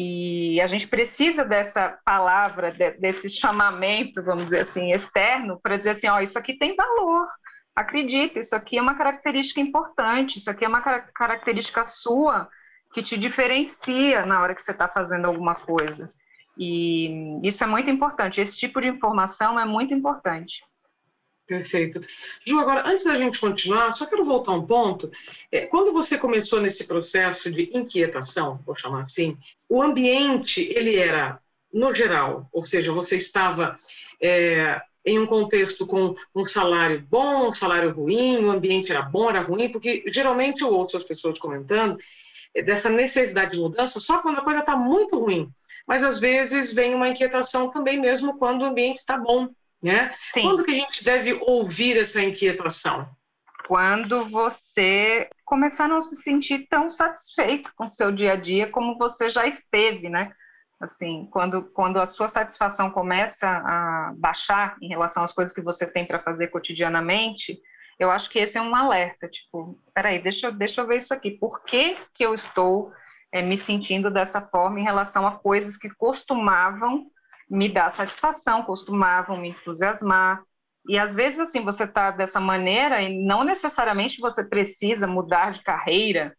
E 0.00 0.60
a 0.60 0.68
gente 0.68 0.86
precisa 0.86 1.44
dessa 1.44 1.98
palavra, 2.04 2.70
desse 3.00 3.28
chamamento, 3.28 4.22
vamos 4.22 4.44
dizer 4.44 4.60
assim, 4.60 4.92
externo, 4.92 5.58
para 5.60 5.76
dizer 5.76 5.90
assim: 5.90 6.06
ó, 6.06 6.20
isso 6.20 6.38
aqui 6.38 6.56
tem 6.56 6.76
valor, 6.76 7.26
acredita, 7.74 8.38
isso 8.38 8.54
aqui 8.54 8.78
é 8.78 8.80
uma 8.80 8.94
característica 8.94 9.60
importante, 9.60 10.38
isso 10.38 10.48
aqui 10.48 10.64
é 10.64 10.68
uma 10.68 10.80
característica 10.80 11.82
sua 11.82 12.48
que 12.94 13.02
te 13.02 13.18
diferencia 13.18 14.24
na 14.24 14.40
hora 14.40 14.54
que 14.54 14.62
você 14.62 14.70
está 14.70 14.86
fazendo 14.86 15.24
alguma 15.24 15.56
coisa. 15.56 16.12
E 16.56 17.40
isso 17.42 17.64
é 17.64 17.66
muito 17.66 17.90
importante, 17.90 18.40
esse 18.40 18.56
tipo 18.56 18.80
de 18.80 18.86
informação 18.86 19.58
é 19.58 19.64
muito 19.64 19.92
importante. 19.92 20.62
Perfeito. 21.48 22.02
Ju, 22.46 22.60
agora, 22.60 22.86
antes 22.86 23.06
da 23.06 23.16
gente 23.16 23.40
continuar, 23.40 23.94
só 23.94 24.04
quero 24.04 24.22
voltar 24.22 24.52
um 24.52 24.66
ponto. 24.66 25.10
É, 25.50 25.64
quando 25.64 25.94
você 25.94 26.18
começou 26.18 26.60
nesse 26.60 26.86
processo 26.86 27.50
de 27.50 27.70
inquietação, 27.74 28.60
vou 28.66 28.76
chamar 28.76 29.00
assim, 29.00 29.34
o 29.66 29.82
ambiente, 29.82 30.60
ele 30.70 30.96
era, 30.96 31.40
no 31.72 31.94
geral, 31.94 32.46
ou 32.52 32.66
seja, 32.66 32.92
você 32.92 33.16
estava 33.16 33.78
é, 34.20 34.78
em 35.02 35.18
um 35.18 35.26
contexto 35.26 35.86
com 35.86 36.14
um 36.34 36.44
salário 36.44 37.02
bom, 37.08 37.48
um 37.48 37.54
salário 37.54 37.92
ruim, 37.92 38.44
o 38.44 38.50
ambiente 38.50 38.92
era 38.92 39.00
bom, 39.00 39.30
era 39.30 39.40
ruim, 39.40 39.72
porque 39.72 40.04
geralmente 40.08 40.60
eu 40.60 40.70
ouço 40.70 40.98
as 40.98 41.04
pessoas 41.04 41.38
comentando 41.38 41.98
é, 42.54 42.62
dessa 42.62 42.90
necessidade 42.90 43.52
de 43.52 43.58
mudança 43.58 43.98
só 43.98 44.18
quando 44.18 44.40
a 44.40 44.44
coisa 44.44 44.60
está 44.60 44.76
muito 44.76 45.18
ruim. 45.18 45.50
Mas 45.86 46.04
às 46.04 46.20
vezes 46.20 46.74
vem 46.74 46.94
uma 46.94 47.08
inquietação 47.08 47.70
também 47.70 47.98
mesmo 47.98 48.36
quando 48.36 48.60
o 48.60 48.66
ambiente 48.66 48.98
está 48.98 49.16
bom. 49.16 49.48
Né? 49.82 50.14
Sim. 50.32 50.42
Quando 50.42 50.64
que 50.64 50.72
a 50.72 50.74
gente 50.74 51.04
deve 51.04 51.34
ouvir 51.34 51.96
essa 51.96 52.20
inquietação? 52.20 53.08
Quando 53.66 54.28
você 54.28 55.28
começar 55.44 55.84
a 55.84 55.88
não 55.88 56.02
se 56.02 56.16
sentir 56.16 56.66
tão 56.68 56.90
satisfeito 56.90 57.70
com 57.76 57.84
o 57.84 57.88
seu 57.88 58.10
dia 58.10 58.32
a 58.32 58.36
dia 58.36 58.70
como 58.70 58.96
você 58.96 59.28
já 59.28 59.46
esteve, 59.46 60.08
né? 60.08 60.32
Assim, 60.80 61.28
quando, 61.30 61.64
quando 61.72 62.00
a 62.00 62.06
sua 62.06 62.28
satisfação 62.28 62.90
começa 62.90 63.46
a 63.46 64.14
baixar 64.16 64.76
em 64.80 64.88
relação 64.88 65.22
às 65.22 65.32
coisas 65.32 65.52
que 65.52 65.60
você 65.60 65.86
tem 65.86 66.04
para 66.04 66.20
fazer 66.20 66.48
cotidianamente, 66.48 67.60
eu 67.98 68.10
acho 68.10 68.30
que 68.30 68.38
esse 68.38 68.56
é 68.56 68.62
um 68.62 68.74
alerta, 68.74 69.28
tipo, 69.28 69.76
peraí, 69.92 70.22
deixa, 70.22 70.52
deixa 70.52 70.80
eu 70.80 70.86
ver 70.86 70.98
isso 70.98 71.12
aqui, 71.12 71.32
por 71.32 71.64
que, 71.64 71.96
que 72.14 72.24
eu 72.24 72.32
estou 72.32 72.92
é, 73.32 73.42
me 73.42 73.56
sentindo 73.56 74.10
dessa 74.10 74.40
forma 74.40 74.78
em 74.78 74.84
relação 74.84 75.26
a 75.26 75.32
coisas 75.32 75.76
que 75.76 75.90
costumavam 75.90 77.10
me 77.48 77.68
dar 77.68 77.90
satisfação, 77.90 78.62
costumavam 78.62 79.36
me 79.38 79.50
entusiasmar. 79.50 80.42
E 80.88 80.98
às 80.98 81.14
vezes, 81.14 81.38
assim, 81.38 81.62
você 81.64 81.84
está 81.84 82.10
dessa 82.10 82.40
maneira 82.40 83.02
e 83.02 83.24
não 83.24 83.44
necessariamente 83.44 84.20
você 84.20 84.44
precisa 84.44 85.06
mudar 85.06 85.52
de 85.52 85.62
carreira. 85.62 86.34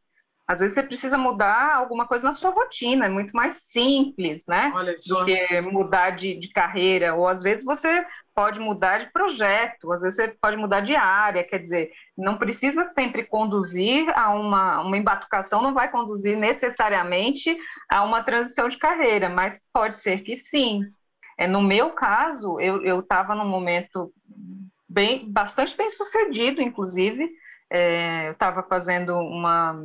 Às 0.48 0.60
vezes 0.62 0.74
você 0.74 0.82
precisa 0.82 1.16
mudar 1.16 1.76
alguma 1.76 2.08
coisa 2.08 2.26
na 2.26 2.32
sua 2.32 2.50
rotina, 2.50 3.06
é 3.06 3.10
muito 3.10 3.36
mais 3.36 3.58
simples, 3.68 4.46
né? 4.48 4.72
Do 5.08 5.24
que 5.24 5.62
mudar 5.62 6.10
de, 6.12 6.34
de 6.40 6.50
carreira. 6.50 7.14
Ou 7.14 7.28
às 7.28 7.44
vezes 7.44 7.64
você 7.64 8.04
pode 8.34 8.60
mudar 8.60 8.98
de 9.00 9.12
projeto, 9.12 9.92
às 9.92 10.02
vezes 10.02 10.16
você 10.16 10.28
pode 10.42 10.58
mudar 10.58 10.80
de 10.82 10.96
área, 10.96 11.44
quer 11.44 11.60
dizer, 11.60 11.92
não 12.18 12.38
precisa 12.38 12.84
sempre 12.86 13.26
conduzir 13.26 14.10
a 14.18 14.32
uma, 14.34 14.82
uma 14.82 14.98
embatucação, 14.98 15.62
não 15.62 15.74
vai 15.74 15.92
conduzir 15.92 16.36
necessariamente 16.36 17.56
a 17.88 18.02
uma 18.02 18.24
transição 18.24 18.68
de 18.68 18.78
carreira, 18.78 19.30
mas 19.30 19.62
pode 19.72 19.96
ser 19.96 20.24
que 20.24 20.36
sim. 20.36 20.82
É, 21.40 21.48
no 21.48 21.62
meu 21.62 21.92
caso, 21.92 22.60
eu 22.60 23.00
estava 23.00 23.34
num 23.34 23.48
momento 23.48 24.14
bem, 24.90 25.32
bastante 25.32 25.74
bem 25.78 25.90
sucedido, 25.90 26.62
inclusive. 26.62 27.32
É, 27.70 28.28
eu 28.28 28.34
estava 28.34 28.62
fazendo 28.62 29.16
uma, 29.16 29.82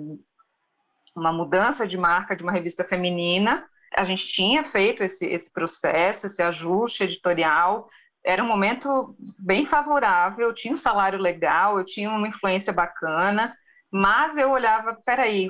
uma 1.14 1.32
mudança 1.32 1.86
de 1.86 1.96
marca 1.96 2.34
de 2.34 2.42
uma 2.42 2.50
revista 2.50 2.82
feminina. 2.82 3.64
A 3.94 4.04
gente 4.04 4.26
tinha 4.26 4.64
feito 4.64 5.04
esse, 5.04 5.26
esse 5.26 5.48
processo, 5.52 6.26
esse 6.26 6.42
ajuste 6.42 7.04
editorial. 7.04 7.88
Era 8.24 8.42
um 8.42 8.48
momento 8.48 9.14
bem 9.38 9.64
favorável, 9.64 10.48
eu 10.48 10.54
tinha 10.54 10.74
um 10.74 10.78
salário 10.78 11.20
legal, 11.20 11.78
eu 11.78 11.84
tinha 11.84 12.10
uma 12.10 12.26
influência 12.26 12.72
bacana, 12.72 13.56
mas 13.92 14.36
eu 14.36 14.50
olhava, 14.50 14.98
peraí, 15.06 15.48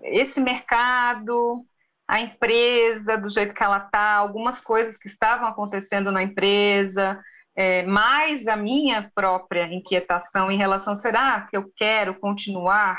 esse 0.00 0.40
mercado, 0.40 1.66
a 2.06 2.20
empresa 2.20 3.16
do 3.16 3.30
jeito 3.30 3.54
que 3.54 3.62
ela 3.62 3.78
está, 3.78 4.14
algumas 4.14 4.60
coisas 4.60 4.96
que 4.96 5.08
estavam 5.08 5.48
acontecendo 5.48 6.12
na 6.12 6.22
empresa, 6.22 7.22
é, 7.56 7.84
mais 7.84 8.46
a 8.46 8.56
minha 8.56 9.10
própria 9.14 9.72
inquietação 9.72 10.50
em 10.50 10.58
relação, 10.58 10.94
será 10.94 11.42
que 11.42 11.56
eu 11.56 11.70
quero 11.76 12.14
continuar 12.14 12.98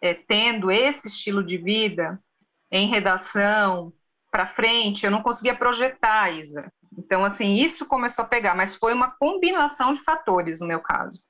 é, 0.00 0.14
tendo 0.14 0.70
esse 0.70 1.08
estilo 1.08 1.42
de 1.42 1.56
vida 1.56 2.20
em 2.70 2.88
redação 2.88 3.92
para 4.30 4.46
frente? 4.46 5.04
Eu 5.04 5.10
não 5.10 5.22
conseguia 5.22 5.54
projetar, 5.54 6.30
Isa. 6.30 6.70
Então, 6.96 7.24
assim, 7.24 7.54
isso 7.56 7.84
começou 7.86 8.24
a 8.24 8.28
pegar, 8.28 8.54
mas 8.54 8.76
foi 8.76 8.92
uma 8.92 9.10
combinação 9.10 9.92
de 9.92 10.02
fatores 10.02 10.60
no 10.60 10.66
meu 10.66 10.80
caso. 10.80 11.20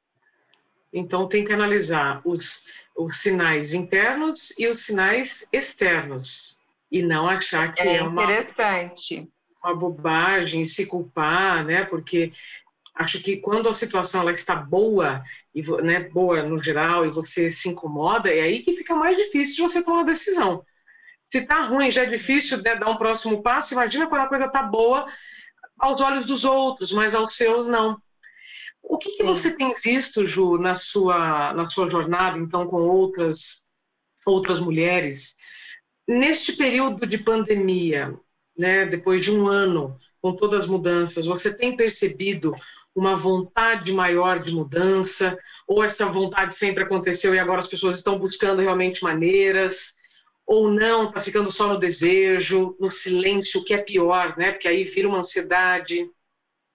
Então, 0.93 1.29
tem 1.29 1.45
que 1.45 1.53
analisar 1.53 2.21
os, 2.25 2.65
os 2.97 3.21
sinais 3.21 3.75
internos 3.75 4.53
e 4.59 4.69
os 4.69 4.81
sinais 4.81 5.47
externos 5.53 6.56
e 6.91 7.03
não 7.03 7.29
achar 7.29 7.73
que 7.73 7.83
é, 7.83 7.97
é 7.97 8.03
uma, 8.03 8.23
interessante. 8.25 9.29
uma 9.65 9.75
bobagem, 9.75 10.69
se 10.69 10.87
culpar, 10.87 11.65
né? 11.65 11.85
Porque 11.85 12.33
acho 12.95 13.23
que 13.23 13.37
quando 13.39 13.69
a 13.69 13.75
situação 13.75 14.23
ela 14.23 14.33
está 14.33 14.55
boa 14.55 15.23
e 15.55 15.63
né, 15.83 16.01
boa 16.01 16.43
no 16.43 16.63
geral 16.63 17.05
e 17.05 17.11
você 17.11 17.53
se 17.53 17.69
incomoda, 17.69 18.33
é 18.33 18.41
aí 18.41 18.63
que 18.63 18.73
fica 18.75 18.95
mais 18.95 19.17
difícil 19.17 19.57
de 19.57 19.73
você 19.73 19.83
tomar 19.83 19.99
uma 19.99 20.13
decisão. 20.13 20.65
Se 21.29 21.39
está 21.39 21.63
ruim, 21.63 21.91
já 21.91 22.05
é 22.05 22.07
difícil 22.07 22.59
né, 22.63 22.77
dar 22.77 22.89
um 22.89 22.97
próximo 22.97 23.43
passo. 23.43 23.75
Imagina 23.75 24.07
quando 24.07 24.23
a 24.23 24.29
coisa 24.29 24.47
está 24.47 24.63
boa 24.63 25.07
aos 25.79 26.01
olhos 26.01 26.27
dos 26.27 26.45
outros, 26.45 26.93
mas 26.93 27.15
aos 27.15 27.35
seus 27.35 27.67
não. 27.67 28.01
O 28.83 28.97
que, 28.99 29.17
que 29.17 29.25
você 29.25 29.55
tem 29.55 29.75
visto, 29.83 30.29
Ju, 30.29 30.59
na 30.59 30.77
sua 30.77 31.53
na 31.53 31.67
sua 31.67 31.91
jornada, 31.91 32.39
então, 32.39 32.69
com 32.69 32.77
outras 32.77 33.67
outras 34.25 34.61
mulheres 34.61 35.36
Neste 36.09 36.53
período 36.53 37.07
de 37.07 37.19
pandemia, 37.19 38.15
né, 38.57 38.87
depois 38.87 39.25
de 39.25 39.31
um 39.31 39.47
ano, 39.49 39.99
com 40.23 40.35
todas 40.35 40.61
as 40.61 40.67
mudanças, 40.69 41.27
você 41.27 41.55
tem 41.55 41.77
percebido 41.77 42.55
uma 42.95 43.15
vontade 43.15 43.93
maior 43.93 44.39
de 44.39 44.53
mudança? 44.53 45.39
Ou 45.69 45.85
essa 45.85 46.07
vontade 46.07 46.57
sempre 46.57 46.85
aconteceu 46.85 47.35
e 47.35 47.39
agora 47.39 47.61
as 47.61 47.69
pessoas 47.69 47.99
estão 47.99 48.19
buscando 48.19 48.63
realmente 48.63 49.05
maneiras? 49.05 49.95
Ou 50.47 50.71
não, 50.71 51.09
está 51.09 51.23
ficando 51.23 51.51
só 51.51 51.69
no 51.69 51.79
desejo, 51.79 52.77
no 52.81 52.91
silêncio, 52.91 53.61
o 53.61 53.65
que 53.65 53.75
é 53.75 53.79
pior, 53.79 54.37
né? 54.39 54.53
Porque 54.53 54.69
aí 54.69 54.85
vira 54.85 55.09
uma 55.09 55.19
ansiedade. 55.19 56.09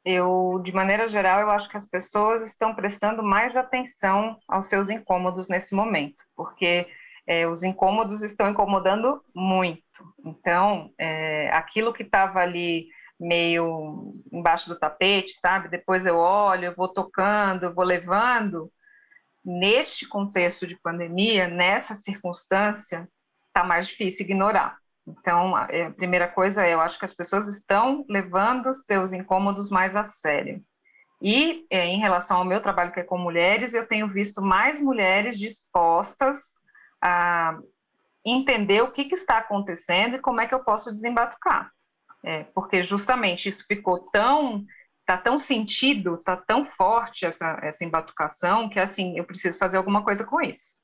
eu, 0.05 0.61
de 0.63 0.71
maneira 0.71 1.07
geral, 1.07 1.41
eu 1.41 1.50
acho 1.50 1.69
que 1.69 1.77
as 1.77 1.85
pessoas 1.85 2.45
estão 2.45 2.75
prestando 2.75 3.23
mais 3.23 3.55
atenção 3.55 4.38
aos 4.47 4.65
seus 4.65 4.89
incômodos 4.89 5.47
nesse 5.47 5.73
momento, 5.73 6.21
porque 6.35 6.85
é, 7.31 7.47
os 7.47 7.63
incômodos 7.63 8.21
estão 8.21 8.50
incomodando 8.50 9.23
muito. 9.33 9.81
Então, 10.25 10.91
é, 11.00 11.50
aquilo 11.53 11.93
que 11.93 12.03
estava 12.03 12.41
ali 12.41 12.88
meio 13.17 14.13
embaixo 14.33 14.67
do 14.67 14.77
tapete, 14.77 15.39
sabe? 15.39 15.69
Depois 15.69 16.05
eu 16.05 16.17
olho, 16.17 16.65
eu 16.65 16.75
vou 16.75 16.89
tocando, 16.89 17.63
eu 17.63 17.73
vou 17.73 17.85
levando. 17.85 18.69
Neste 19.45 20.05
contexto 20.05 20.67
de 20.67 20.77
pandemia, 20.81 21.47
nessa 21.47 21.95
circunstância, 21.95 23.07
está 23.47 23.63
mais 23.63 23.88
difícil 23.88 24.25
ignorar. 24.25 24.77
Então, 25.07 25.55
a 25.55 25.69
primeira 25.95 26.27
coisa 26.27 26.67
é, 26.67 26.73
eu 26.73 26.81
acho 26.81 27.00
que 27.00 27.05
as 27.05 27.13
pessoas 27.13 27.47
estão 27.47 28.03
levando 28.09 28.73
seus 28.73 29.13
incômodos 29.13 29.69
mais 29.69 29.95
a 29.95 30.03
sério. 30.03 30.61
E 31.21 31.65
é, 31.69 31.85
em 31.85 32.00
relação 32.00 32.38
ao 32.38 32.45
meu 32.45 32.59
trabalho 32.59 32.91
que 32.91 33.00
é 33.00 33.03
com 33.03 33.17
mulheres, 33.17 33.73
eu 33.73 33.88
tenho 33.88 34.09
visto 34.09 34.41
mais 34.41 34.81
mulheres 34.81 35.39
dispostas 35.39 36.59
a 37.01 37.58
entender 38.25 38.81
o 38.81 38.91
que, 38.91 39.05
que 39.05 39.15
está 39.15 39.39
acontecendo 39.39 40.15
e 40.15 40.20
como 40.20 40.41
é 40.41 40.48
que 40.48 40.53
eu 40.53 40.63
posso 40.63 40.93
desembatucar. 40.93 41.72
É, 42.24 42.43
porque 42.53 42.84
justamente 42.84 43.50
isso 43.50 43.65
ficou 43.67 44.00
tão 44.12 44.63
tá 45.05 45.17
tão 45.17 45.39
sentido, 45.39 46.22
tá 46.24 46.38
tão 46.38 46.65
forte 46.65 47.25
essa, 47.25 47.60
essa 47.63 47.84
embatucação 47.84 48.70
que 48.70 48.79
assim 48.79 49.17
eu 49.17 49.25
preciso 49.25 49.58
fazer 49.58 49.77
alguma 49.77 50.03
coisa 50.03 50.24
com 50.24 50.39
isso. 50.39 50.79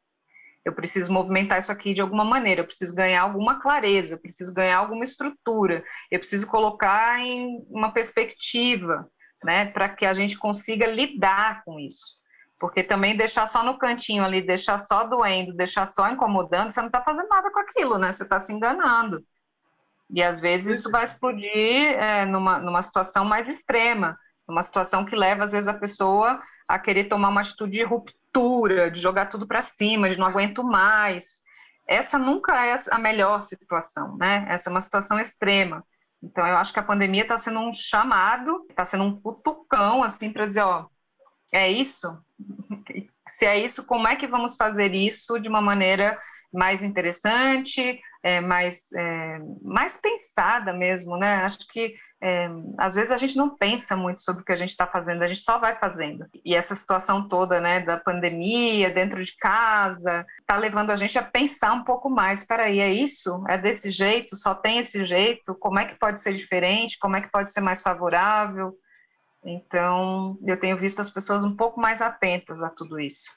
Eu 0.65 0.73
preciso 0.73 1.13
movimentar 1.13 1.59
isso 1.59 1.71
aqui 1.71 1.93
de 1.93 2.01
alguma 2.01 2.25
maneira, 2.25 2.59
eu 2.61 2.65
preciso 2.65 2.93
ganhar 2.93 3.21
alguma 3.21 3.61
clareza, 3.61 4.15
eu 4.15 4.19
preciso 4.19 4.53
ganhar 4.53 4.79
alguma 4.79 5.03
estrutura, 5.03 5.81
eu 6.11 6.19
preciso 6.19 6.45
colocar 6.45 7.19
em 7.21 7.65
uma 7.69 7.93
perspectiva, 7.93 9.09
né, 9.43 9.67
para 9.67 9.87
que 9.87 10.05
a 10.05 10.13
gente 10.13 10.37
consiga 10.37 10.85
lidar 10.85 11.63
com 11.63 11.79
isso. 11.79 12.17
Porque 12.59 12.83
também 12.83 13.15
deixar 13.15 13.47
só 13.47 13.63
no 13.63 13.77
cantinho 13.77 14.23
ali, 14.23 14.41
deixar 14.41 14.79
só 14.79 15.03
doendo, 15.03 15.53
deixar 15.53 15.87
só 15.87 16.09
incomodando, 16.09 16.71
você 16.71 16.79
não 16.79 16.87
está 16.87 17.01
fazendo 17.01 17.27
nada 17.27 17.51
com 17.51 17.59
aquilo, 17.59 17.97
né? 17.97 18.11
Você 18.11 18.23
está 18.23 18.39
se 18.39 18.51
enganando. 18.51 19.23
E 20.09 20.23
às 20.23 20.39
vezes 20.39 20.79
isso 20.79 20.91
vai 20.91 21.03
explodir 21.03 21.51
é, 21.51 22.25
numa, 22.25 22.57
numa 22.59 22.81
situação 22.81 23.25
mais 23.25 23.47
extrema, 23.47 24.17
numa 24.47 24.63
situação 24.63 25.05
que 25.05 25.15
leva, 25.15 25.43
às 25.43 25.51
vezes, 25.51 25.67
a 25.67 25.73
pessoa 25.73 26.41
a 26.67 26.79
querer 26.79 27.05
tomar 27.05 27.29
uma 27.29 27.41
atitude 27.41 27.77
de 27.77 27.83
ruptura, 27.83 28.89
de 28.91 28.99
jogar 28.99 29.27
tudo 29.27 29.47
para 29.47 29.61
cima, 29.61 30.09
de 30.09 30.17
não 30.17 30.27
aguento 30.27 30.63
mais. 30.63 31.43
Essa 31.87 32.17
nunca 32.17 32.65
é 32.65 32.75
a 32.91 32.97
melhor 32.97 33.41
situação, 33.41 34.17
né? 34.17 34.45
Essa 34.49 34.69
é 34.69 34.71
uma 34.71 34.81
situação 34.81 35.19
extrema. 35.19 35.83
Então, 36.21 36.45
eu 36.45 36.57
acho 36.57 36.73
que 36.73 36.79
a 36.79 36.83
pandemia 36.83 37.21
está 37.21 37.37
sendo 37.37 37.59
um 37.59 37.71
chamado, 37.71 38.65
está 38.69 38.83
sendo 38.83 39.03
um 39.03 39.21
cutucão, 39.21 40.03
assim, 40.03 40.31
para 40.31 40.45
dizer, 40.47 40.61
ó, 40.61 40.87
é 41.51 41.69
isso? 41.71 42.17
Se 43.27 43.45
é 43.45 43.59
isso, 43.59 43.85
como 43.85 44.07
é 44.07 44.15
que 44.15 44.27
vamos 44.27 44.55
fazer 44.55 44.93
isso 44.93 45.39
de 45.39 45.49
uma 45.49 45.61
maneira 45.61 46.17
mais 46.51 46.81
interessante, 46.81 47.99
é, 48.23 48.39
mais, 48.39 48.91
é, 48.93 49.39
mais 49.61 49.97
pensada 49.97 50.73
mesmo, 50.73 51.17
né? 51.17 51.35
Acho 51.43 51.59
que 51.67 51.93
é, 52.19 52.49
às 52.77 52.95
vezes 52.95 53.11
a 53.11 53.15
gente 53.15 53.37
não 53.37 53.55
pensa 53.55 53.95
muito 53.95 54.21
sobre 54.21 54.41
o 54.41 54.45
que 54.45 54.51
a 54.51 54.55
gente 54.55 54.69
está 54.69 54.87
fazendo, 54.87 55.21
a 55.21 55.27
gente 55.27 55.41
só 55.41 55.59
vai 55.59 55.77
fazendo. 55.77 56.25
E 56.43 56.55
essa 56.55 56.73
situação 56.73 57.27
toda, 57.27 57.59
né, 57.59 57.79
da 57.81 57.97
pandemia, 57.97 58.89
dentro 58.89 59.23
de 59.23 59.35
casa, 59.37 60.25
está 60.39 60.57
levando 60.57 60.91
a 60.91 60.95
gente 60.95 61.17
a 61.17 61.23
pensar 61.23 61.73
um 61.73 61.83
pouco 61.83 62.09
mais. 62.09 62.43
Peraí, 62.43 62.79
é 62.79 62.91
isso? 62.91 63.43
É 63.47 63.57
desse 63.57 63.89
jeito? 63.91 64.35
Só 64.35 64.55
tem 64.55 64.79
esse 64.79 65.05
jeito? 65.05 65.53
Como 65.55 65.79
é 65.79 65.85
que 65.85 65.99
pode 65.99 66.19
ser 66.19 66.33
diferente? 66.33 66.97
Como 66.99 67.15
é 67.15 67.21
que 67.21 67.31
pode 67.31 67.51
ser 67.51 67.61
mais 67.61 67.81
favorável? 67.81 68.73
Então, 69.43 70.37
eu 70.45 70.59
tenho 70.59 70.77
visto 70.77 70.99
as 70.99 71.09
pessoas 71.09 71.43
um 71.43 71.55
pouco 71.55 71.79
mais 71.79 72.01
atentas 72.01 72.61
a 72.61 72.69
tudo 72.69 72.99
isso. 72.99 73.29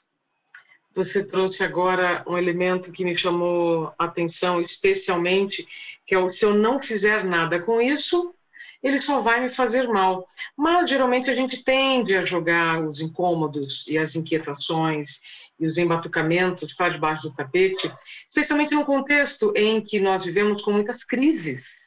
Você 0.93 1.25
trouxe 1.25 1.63
agora 1.63 2.23
um 2.27 2.37
elemento 2.37 2.91
que 2.91 3.05
me 3.05 3.17
chamou 3.17 3.93
a 3.97 4.05
atenção 4.05 4.59
especialmente, 4.59 5.65
que 6.05 6.13
é 6.13 6.19
o 6.19 6.29
se 6.29 6.43
eu 6.43 6.53
não 6.53 6.81
fizer 6.81 7.23
nada 7.23 7.61
com 7.61 7.79
isso, 7.79 8.35
ele 8.83 8.99
só 8.99 9.21
vai 9.21 9.39
me 9.39 9.53
fazer 9.53 9.87
mal. 9.87 10.27
Mas 10.57 10.89
geralmente 10.89 11.29
a 11.29 11.35
gente 11.35 11.63
tende 11.63 12.15
a 12.15 12.25
jogar 12.25 12.83
os 12.83 12.99
incômodos 12.99 13.85
e 13.87 13.97
as 13.97 14.15
inquietações 14.15 15.21
e 15.57 15.65
os 15.65 15.77
embatucamentos 15.77 16.73
para 16.73 16.89
debaixo 16.89 17.29
do 17.29 17.35
tapete, 17.35 17.89
especialmente 18.27 18.73
num 18.73 18.83
contexto 18.83 19.53
em 19.55 19.79
que 19.79 19.99
nós 19.99 20.25
vivemos 20.25 20.61
com 20.61 20.73
muitas 20.73 21.05
crises 21.05 21.80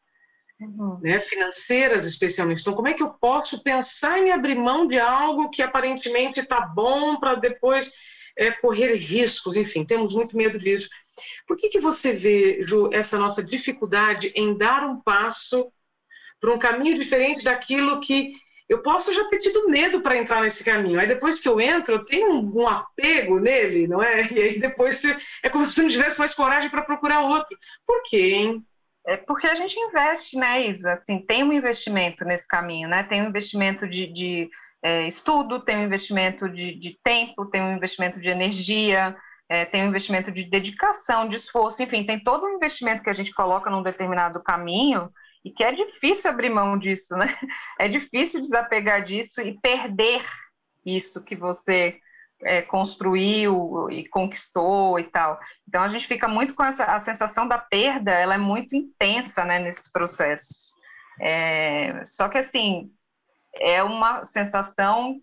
uhum. 0.61 0.99
né, 1.02 1.20
financeiras 1.20 2.06
especialmente. 2.06 2.61
Então, 2.61 2.75
como 2.75 2.88
é 2.88 2.94
que 2.94 3.02
eu 3.02 3.11
posso 3.11 3.62
pensar 3.62 4.18
em 4.18 4.30
abrir 4.30 4.54
mão 4.54 4.87
de 4.87 4.98
algo 4.98 5.50
que 5.50 5.62
aparentemente 5.62 6.40
está 6.40 6.61
bom 6.61 7.18
para 7.18 7.35
depois 7.35 7.92
é, 8.37 8.50
correr 8.50 8.94
riscos? 8.94 9.57
Enfim, 9.57 9.85
temos 9.85 10.14
muito 10.14 10.37
medo 10.37 10.59
disso. 10.59 10.88
Por 11.46 11.57
que, 11.57 11.68
que 11.68 11.81
você 11.81 12.12
vê, 12.12 12.64
Ju, 12.66 12.90
essa 12.92 13.18
nossa 13.18 13.42
dificuldade 13.42 14.33
em 14.35 14.57
dar 14.57 14.85
um 14.85 15.00
passo 15.00 15.72
para 16.40 16.52
um 16.52 16.59
caminho 16.59 16.98
diferente 16.98 17.44
daquilo 17.44 18.00
que 18.00 18.35
eu 18.68 18.83
posso 18.83 19.12
já 19.12 19.24
ter 19.28 19.38
tido 19.38 19.68
medo 19.68 20.00
para 20.00 20.16
entrar 20.16 20.42
nesse 20.42 20.64
caminho. 20.64 20.98
Aí 20.98 21.07
depois 21.07 21.38
que 21.38 21.48
eu 21.48 21.61
entro, 21.61 21.94
eu 21.94 22.05
tenho 22.05 22.33
um, 22.33 22.66
apego 22.66 23.38
nele, 23.38 23.87
não 23.87 24.02
é? 24.02 24.28
E 24.33 24.40
aí 24.40 24.59
depois 24.59 25.00
você, 25.00 25.16
é 25.42 25.48
como 25.48 25.64
se 25.64 25.72
você 25.72 25.83
não 25.83 25.90
tivesse 25.90 26.18
mais 26.18 26.35
coragem 26.35 26.70
para 26.70 26.83
procurar 26.83 27.20
outro. 27.20 27.57
Por 27.87 28.02
quê, 28.05 28.33
hein? 28.35 28.66
É 29.06 29.16
porque 29.16 29.46
a 29.46 29.54
gente 29.54 29.78
investe, 29.78 30.36
né, 30.36 30.66
Isa? 30.66 30.94
Assim, 30.94 31.18
tem 31.18 31.44
um 31.44 31.52
investimento 31.52 32.24
nesse 32.24 32.48
caminho, 32.48 32.88
né? 32.88 33.02
Tem 33.02 33.22
um 33.22 33.28
investimento 33.28 33.86
de, 33.86 34.06
de 34.06 34.50
é, 34.82 35.06
estudo, 35.06 35.62
tem 35.62 35.76
um 35.76 35.84
investimento 35.84 36.48
de, 36.48 36.74
de, 36.74 36.98
tempo, 37.02 37.46
tem 37.46 37.60
um 37.62 37.76
investimento 37.76 38.18
de 38.18 38.30
energia, 38.30 39.14
é, 39.48 39.66
tem 39.66 39.82
um 39.82 39.88
investimento 39.88 40.32
de 40.32 40.44
dedicação, 40.44 41.28
de 41.28 41.36
esforço, 41.36 41.82
enfim, 41.82 42.04
tem 42.04 42.18
todo 42.18 42.46
um 42.46 42.56
investimento 42.56 43.02
que 43.02 43.10
a 43.10 43.14
gente 43.14 43.32
coloca 43.32 43.70
num 43.70 43.82
determinado 43.82 44.42
caminho 44.42 45.10
e 45.44 45.50
que 45.50 45.62
é 45.62 45.72
difícil 45.72 46.30
abrir 46.30 46.48
mão 46.48 46.78
disso, 46.78 47.14
né? 47.16 47.26
É 47.78 47.88
difícil 47.88 48.40
desapegar 48.40 49.02
disso 49.02 49.40
e 49.42 49.58
perder 49.60 50.24
isso 50.84 51.22
que 51.22 51.36
você 51.36 51.98
é, 52.44 52.62
construiu 52.62 53.88
e 53.90 54.07
conquistou 54.09 54.98
e 55.00 55.04
tal. 55.04 55.38
Então 55.66 55.83
a 55.83 55.88
gente 55.88 56.07
fica 56.07 56.28
muito 56.28 56.54
com 56.54 56.62
essa 56.64 56.85
a 56.85 57.00
sensação 57.00 57.48
da 57.48 57.59
perda, 57.59 58.12
ela 58.12 58.35
é 58.35 58.38
muito 58.38 58.76
intensa, 58.76 59.44
né, 59.44 59.59
nesses 59.59 59.90
processos. 59.90 60.74
É, 61.20 62.02
só 62.07 62.28
que 62.28 62.38
assim 62.38 62.90
é 63.57 63.83
uma 63.83 64.24
sensação 64.24 65.16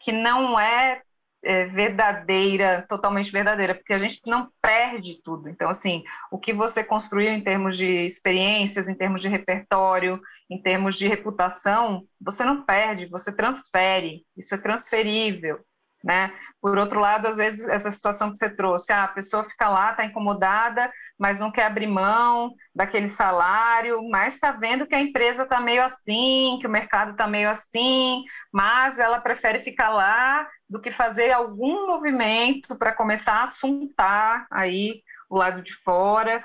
que 0.00 0.12
não 0.12 0.58
é, 0.58 1.02
é, 1.42 1.66
verdadeira, 1.66 2.84
totalmente 2.88 3.32
verdadeira, 3.32 3.74
porque 3.74 3.92
a 3.92 3.98
gente 3.98 4.20
não 4.26 4.48
perde 4.62 5.20
tudo. 5.22 5.48
Então 5.48 5.68
assim, 5.68 6.02
o 6.30 6.38
que 6.38 6.52
você 6.52 6.82
construiu 6.82 7.30
em 7.30 7.42
termos 7.42 7.76
de 7.76 8.06
experiências, 8.06 8.88
em 8.88 8.94
termos 8.94 9.20
de 9.20 9.28
repertório, 9.28 10.20
em 10.48 10.60
termos 10.60 10.96
de 10.96 11.08
reputação, 11.08 12.06
você 12.20 12.44
não 12.44 12.62
perde, 12.62 13.06
você 13.06 13.34
transfere. 13.34 14.24
Isso 14.36 14.54
é 14.54 14.58
transferível 14.58 15.60
né? 16.04 16.32
Por 16.60 16.76
outro 16.78 17.00
lado, 17.00 17.26
às 17.26 17.36
vezes, 17.36 17.66
essa 17.66 17.90
situação 17.90 18.30
que 18.30 18.38
você 18.38 18.50
trouxe, 18.50 18.92
ah, 18.92 19.04
a 19.04 19.08
pessoa 19.08 19.44
fica 19.44 19.68
lá, 19.68 19.90
está 19.90 20.04
incomodada, 20.04 20.92
mas 21.18 21.40
não 21.40 21.50
quer 21.50 21.64
abrir 21.64 21.86
mão 21.86 22.52
daquele 22.74 23.08
salário, 23.08 24.06
mas 24.10 24.34
está 24.34 24.52
vendo 24.52 24.86
que 24.86 24.94
a 24.94 25.00
empresa 25.00 25.44
está 25.44 25.60
meio 25.60 25.82
assim, 25.82 26.58
que 26.60 26.66
o 26.66 26.70
mercado 26.70 27.12
está 27.12 27.26
meio 27.26 27.48
assim, 27.48 28.22
mas 28.52 28.98
ela 28.98 29.20
prefere 29.20 29.60
ficar 29.64 29.88
lá 29.90 30.46
do 30.68 30.80
que 30.80 30.90
fazer 30.92 31.32
algum 31.32 31.86
movimento 31.86 32.76
para 32.76 32.92
começar 32.92 33.34
a 33.34 33.44
assuntar 33.44 34.46
aí 34.50 35.02
o 35.30 35.36
lado 35.36 35.62
de 35.62 35.74
fora. 35.82 36.44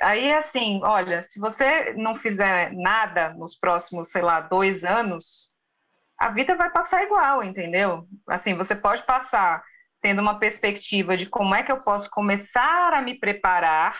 Aí, 0.00 0.32
assim, 0.32 0.80
olha, 0.84 1.22
se 1.22 1.40
você 1.40 1.92
não 1.94 2.16
fizer 2.16 2.72
nada 2.72 3.30
nos 3.34 3.56
próximos, 3.56 4.10
sei 4.10 4.22
lá, 4.22 4.40
dois 4.40 4.84
anos, 4.84 5.47
a 6.18 6.28
vida 6.30 6.56
vai 6.56 6.70
passar 6.70 7.04
igual, 7.04 7.42
entendeu? 7.44 8.06
Assim, 8.26 8.54
você 8.54 8.74
pode 8.74 9.04
passar 9.04 9.62
tendo 10.00 10.20
uma 10.20 10.38
perspectiva 10.38 11.16
de 11.16 11.26
como 11.26 11.54
é 11.54 11.62
que 11.62 11.72
eu 11.72 11.80
posso 11.80 12.10
começar 12.10 12.92
a 12.92 13.02
me 13.02 13.18
preparar 13.18 13.96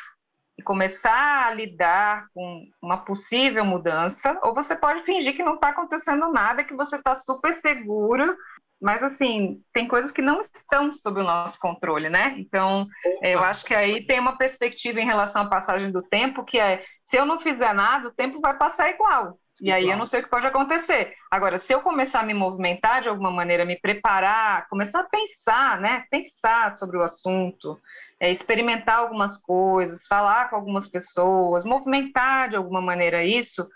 e 0.58 0.62
começar 0.62 1.46
a 1.46 1.54
lidar 1.54 2.26
com 2.34 2.66
uma 2.82 2.98
possível 2.98 3.64
mudança, 3.64 4.36
ou 4.42 4.52
você 4.52 4.74
pode 4.74 5.04
fingir 5.04 5.36
que 5.36 5.42
não 5.42 5.54
está 5.54 5.68
acontecendo 5.68 6.32
nada, 6.32 6.64
que 6.64 6.74
você 6.74 6.96
está 6.96 7.14
super 7.14 7.54
seguro, 7.54 8.36
mas 8.80 9.02
assim, 9.02 9.62
tem 9.72 9.86
coisas 9.86 10.10
que 10.10 10.22
não 10.22 10.40
estão 10.40 10.94
sob 10.94 11.20
o 11.20 11.24
nosso 11.24 11.58
controle, 11.58 12.08
né? 12.08 12.34
Então, 12.38 12.86
eu 13.22 13.42
acho 13.42 13.64
que 13.64 13.74
aí 13.74 14.04
tem 14.04 14.18
uma 14.18 14.36
perspectiva 14.36 15.00
em 15.00 15.06
relação 15.06 15.42
à 15.42 15.48
passagem 15.48 15.92
do 15.92 16.02
tempo, 16.02 16.44
que 16.44 16.58
é, 16.58 16.84
se 17.02 17.16
eu 17.16 17.26
não 17.26 17.40
fizer 17.40 17.72
nada, 17.72 18.08
o 18.08 18.14
tempo 18.14 18.40
vai 18.40 18.56
passar 18.56 18.90
igual. 18.90 19.38
E 19.60 19.72
aí 19.72 19.90
eu 19.90 19.96
não 19.96 20.06
sei 20.06 20.20
o 20.20 20.22
que 20.22 20.30
pode 20.30 20.46
acontecer. 20.46 21.14
Agora, 21.30 21.58
se 21.58 21.72
eu 21.72 21.80
começar 21.80 22.20
a 22.20 22.24
me 22.24 22.34
movimentar 22.34 23.02
de 23.02 23.08
alguma 23.08 23.30
maneira, 23.30 23.64
me 23.64 23.78
preparar, 23.78 24.68
começar 24.68 25.00
a 25.00 25.08
pensar, 25.08 25.80
né? 25.80 26.04
Pensar 26.10 26.72
sobre 26.74 26.96
o 26.96 27.02
assunto, 27.02 27.78
é, 28.20 28.30
experimentar 28.30 28.98
algumas 28.98 29.36
coisas, 29.36 30.06
falar 30.06 30.48
com 30.48 30.56
algumas 30.56 30.86
pessoas, 30.86 31.64
movimentar 31.64 32.50
de 32.50 32.56
alguma 32.56 32.80
maneira 32.80 33.24
isso, 33.24 33.68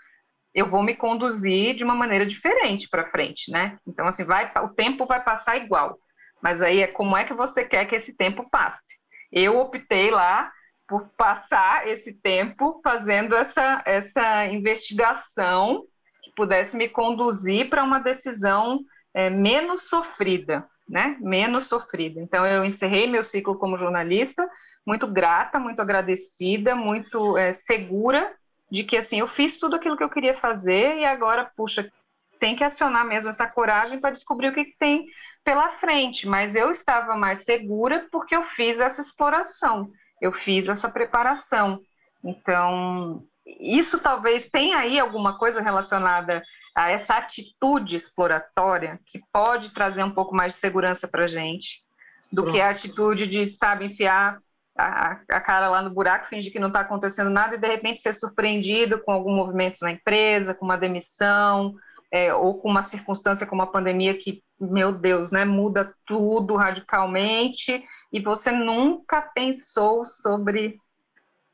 eu 0.53 0.69
vou 0.69 0.83
me 0.83 0.95
conduzir 0.95 1.75
de 1.75 1.83
uma 1.83 1.95
maneira 1.95 2.25
diferente 2.25 2.87
para 2.87 3.09
frente, 3.09 3.51
né? 3.51 3.77
Então, 3.87 4.07
assim, 4.07 4.23
vai, 4.23 4.51
o 4.63 4.69
tempo 4.69 5.05
vai 5.05 5.21
passar 5.23 5.57
igual. 5.57 5.97
Mas 6.41 6.61
aí 6.61 6.81
é 6.81 6.87
como 6.87 7.17
é 7.17 7.23
que 7.23 7.33
você 7.33 7.65
quer 7.65 7.85
que 7.85 7.95
esse 7.95 8.15
tempo 8.15 8.47
passe. 8.49 8.95
Eu 9.31 9.57
optei 9.57 10.11
lá 10.11 10.51
por 10.93 11.09
passar 11.17 11.87
esse 11.87 12.13
tempo 12.13 12.79
fazendo 12.83 13.35
essa, 13.35 13.81
essa 13.83 14.45
investigação 14.45 15.85
que 16.21 16.31
pudesse 16.35 16.77
me 16.77 16.87
conduzir 16.87 17.67
para 17.67 17.83
uma 17.83 17.97
decisão 17.97 18.79
é, 19.11 19.27
menos 19.27 19.89
sofrida, 19.89 20.69
né? 20.87 21.17
Menos 21.19 21.65
sofrida. 21.65 22.21
Então, 22.21 22.45
eu 22.45 22.63
encerrei 22.63 23.07
meu 23.07 23.23
ciclo 23.23 23.57
como 23.57 23.75
jornalista, 23.75 24.47
muito 24.85 25.07
grata, 25.07 25.57
muito 25.57 25.81
agradecida, 25.81 26.75
muito 26.75 27.35
é, 27.39 27.53
segura 27.53 28.31
de 28.69 28.83
que 28.83 28.95
assim 28.95 29.19
eu 29.21 29.27
fiz 29.27 29.57
tudo 29.57 29.75
aquilo 29.75 29.97
que 29.97 30.03
eu 30.03 30.11
queria 30.11 30.35
fazer 30.35 30.97
e 30.97 31.05
agora, 31.05 31.51
puxa, 31.57 31.91
tem 32.39 32.55
que 32.55 32.63
acionar 32.63 33.03
mesmo 33.03 33.31
essa 33.31 33.47
coragem 33.47 33.99
para 33.99 34.11
descobrir 34.11 34.49
o 34.49 34.53
que, 34.53 34.65
que 34.65 34.77
tem 34.77 35.07
pela 35.43 35.69
frente. 35.79 36.27
Mas 36.27 36.55
eu 36.55 36.69
estava 36.69 37.15
mais 37.15 37.45
segura 37.45 38.07
porque 38.11 38.35
eu 38.35 38.43
fiz 38.43 38.79
essa 38.79 39.01
exploração, 39.01 39.89
eu 40.23 40.31
fiz 40.31 40.69
essa 40.69 40.87
preparação. 40.87 41.81
Então, 42.23 43.21
isso 43.45 43.99
talvez 43.99 44.45
tenha 44.49 44.77
aí 44.77 44.97
alguma 44.97 45.37
coisa 45.37 45.61
relacionada 45.61 46.41
a 46.73 46.89
essa 46.89 47.15
atitude 47.15 47.97
exploratória 47.97 48.97
que 49.05 49.19
pode 49.33 49.73
trazer 49.73 50.01
um 50.01 50.13
pouco 50.13 50.33
mais 50.33 50.53
de 50.53 50.59
segurança 50.59 51.09
para 51.09 51.25
a 51.25 51.27
gente 51.27 51.83
do 52.31 52.49
que 52.49 52.59
a 52.61 52.69
atitude 52.69 53.27
de, 53.27 53.45
sabe, 53.45 53.85
enfiar 53.85 54.39
a, 54.75 55.19
a, 55.29 55.41
cara 55.41 55.67
lá 55.67 55.81
no 55.81 55.91
buraco, 55.91 56.29
fingir 56.29 56.51
que 56.51 56.57
não 56.57 56.69
está 56.69 56.79
acontecendo 56.79 57.29
nada 57.29 57.55
e 57.55 57.59
de 57.59 57.67
repente 57.67 57.99
ser 57.99 58.13
surpreendido 58.13 58.99
com 59.03 59.11
algum 59.11 59.31
movimento 59.31 59.77
na 59.81 59.91
empresa, 59.91 60.55
com 60.55 60.65
uma 60.65 60.77
demissão, 60.77 61.75
é, 62.09 62.33
ou 62.33 62.59
com 62.59 62.69
uma 62.69 62.81
circunstância 62.81 63.45
como 63.45 63.61
a 63.61 63.67
pandemia 63.67 64.17
que, 64.17 64.41
meu 64.59 64.91
Deus, 64.93 65.31
né, 65.31 65.43
muda 65.43 65.93
tudo 66.07 66.55
radicalmente 66.55 67.83
e 68.13 68.21
você 68.21 68.51
nunca 68.51 69.21
pensou 69.21 70.05
sobre 70.05 70.77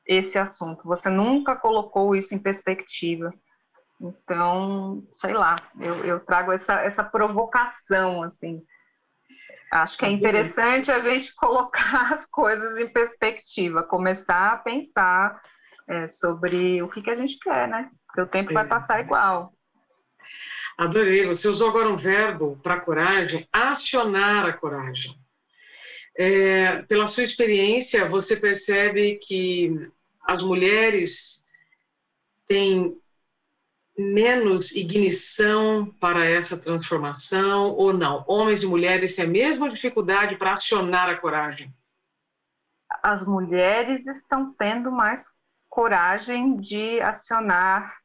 esse 0.06 0.38
assunto, 0.38 0.84
você 0.84 1.10
nunca 1.10 1.56
colocou 1.56 2.16
isso 2.16 2.36
em 2.36 2.40
perspectiva. 2.40 3.34
Então, 4.02 5.04
sei 5.14 5.34
lá, 5.34 5.56
eu, 5.80 6.06
eu 6.06 6.20
trago 6.20 6.52
essa, 6.52 6.82
essa 6.82 7.04
provocação, 7.04 8.24
assim, 8.24 8.64
Acho 9.72 9.98
que 10.00 10.06
é 10.06 10.10
interessante 10.10 10.92
a 10.92 11.00
gente 11.00 11.34
colocar 11.38 12.14
as 12.14 12.26
coisas 12.26 12.78
em 12.78 12.88
perspectiva, 12.88 13.84
começar 13.84 14.54
a 14.54 14.58
pensar 14.58 15.40
é, 15.88 16.08
sobre 16.08 16.82
o 16.82 16.90
que, 16.90 17.02
que 17.02 17.10
a 17.10 17.16
gente 17.16 17.38
quer, 17.40 17.68
né? 17.68 17.90
Porque 18.08 18.22
o 18.22 18.28
tempo 18.28 18.52
é. 18.52 18.54
vai 18.54 18.68
passar 18.68 19.00
igual. 19.00 19.54
Adorei. 20.78 21.28
Você 21.28 21.48
usou 21.48 21.70
agora 21.70 21.90
um 21.90 21.98
verbo 21.98 22.58
para 22.64 22.80
coragem, 22.80 23.48
acionar 23.52 24.46
a 24.46 24.54
coragem. 24.54 25.14
É, 26.22 26.82
pela 26.82 27.08
sua 27.08 27.24
experiência, 27.24 28.06
você 28.10 28.36
percebe 28.36 29.16
que 29.24 29.90
as 30.22 30.44
mulheres 30.44 31.48
têm 32.46 33.00
menos 33.98 34.76
ignição 34.76 35.86
para 35.98 36.26
essa 36.26 36.58
transformação 36.58 37.70
ou 37.70 37.94
não? 37.94 38.26
Homens 38.28 38.64
e 38.64 38.68
mulheres 38.68 39.16
têm 39.16 39.24
a 39.24 39.30
mesma 39.30 39.70
dificuldade 39.70 40.36
para 40.36 40.56
acionar 40.56 41.08
a 41.08 41.16
coragem? 41.16 41.74
As 43.02 43.26
mulheres 43.26 44.06
estão 44.06 44.54
tendo 44.56 44.92
mais 44.92 45.26
coragem 45.70 46.58
de 46.58 47.00
acionar 47.00 47.96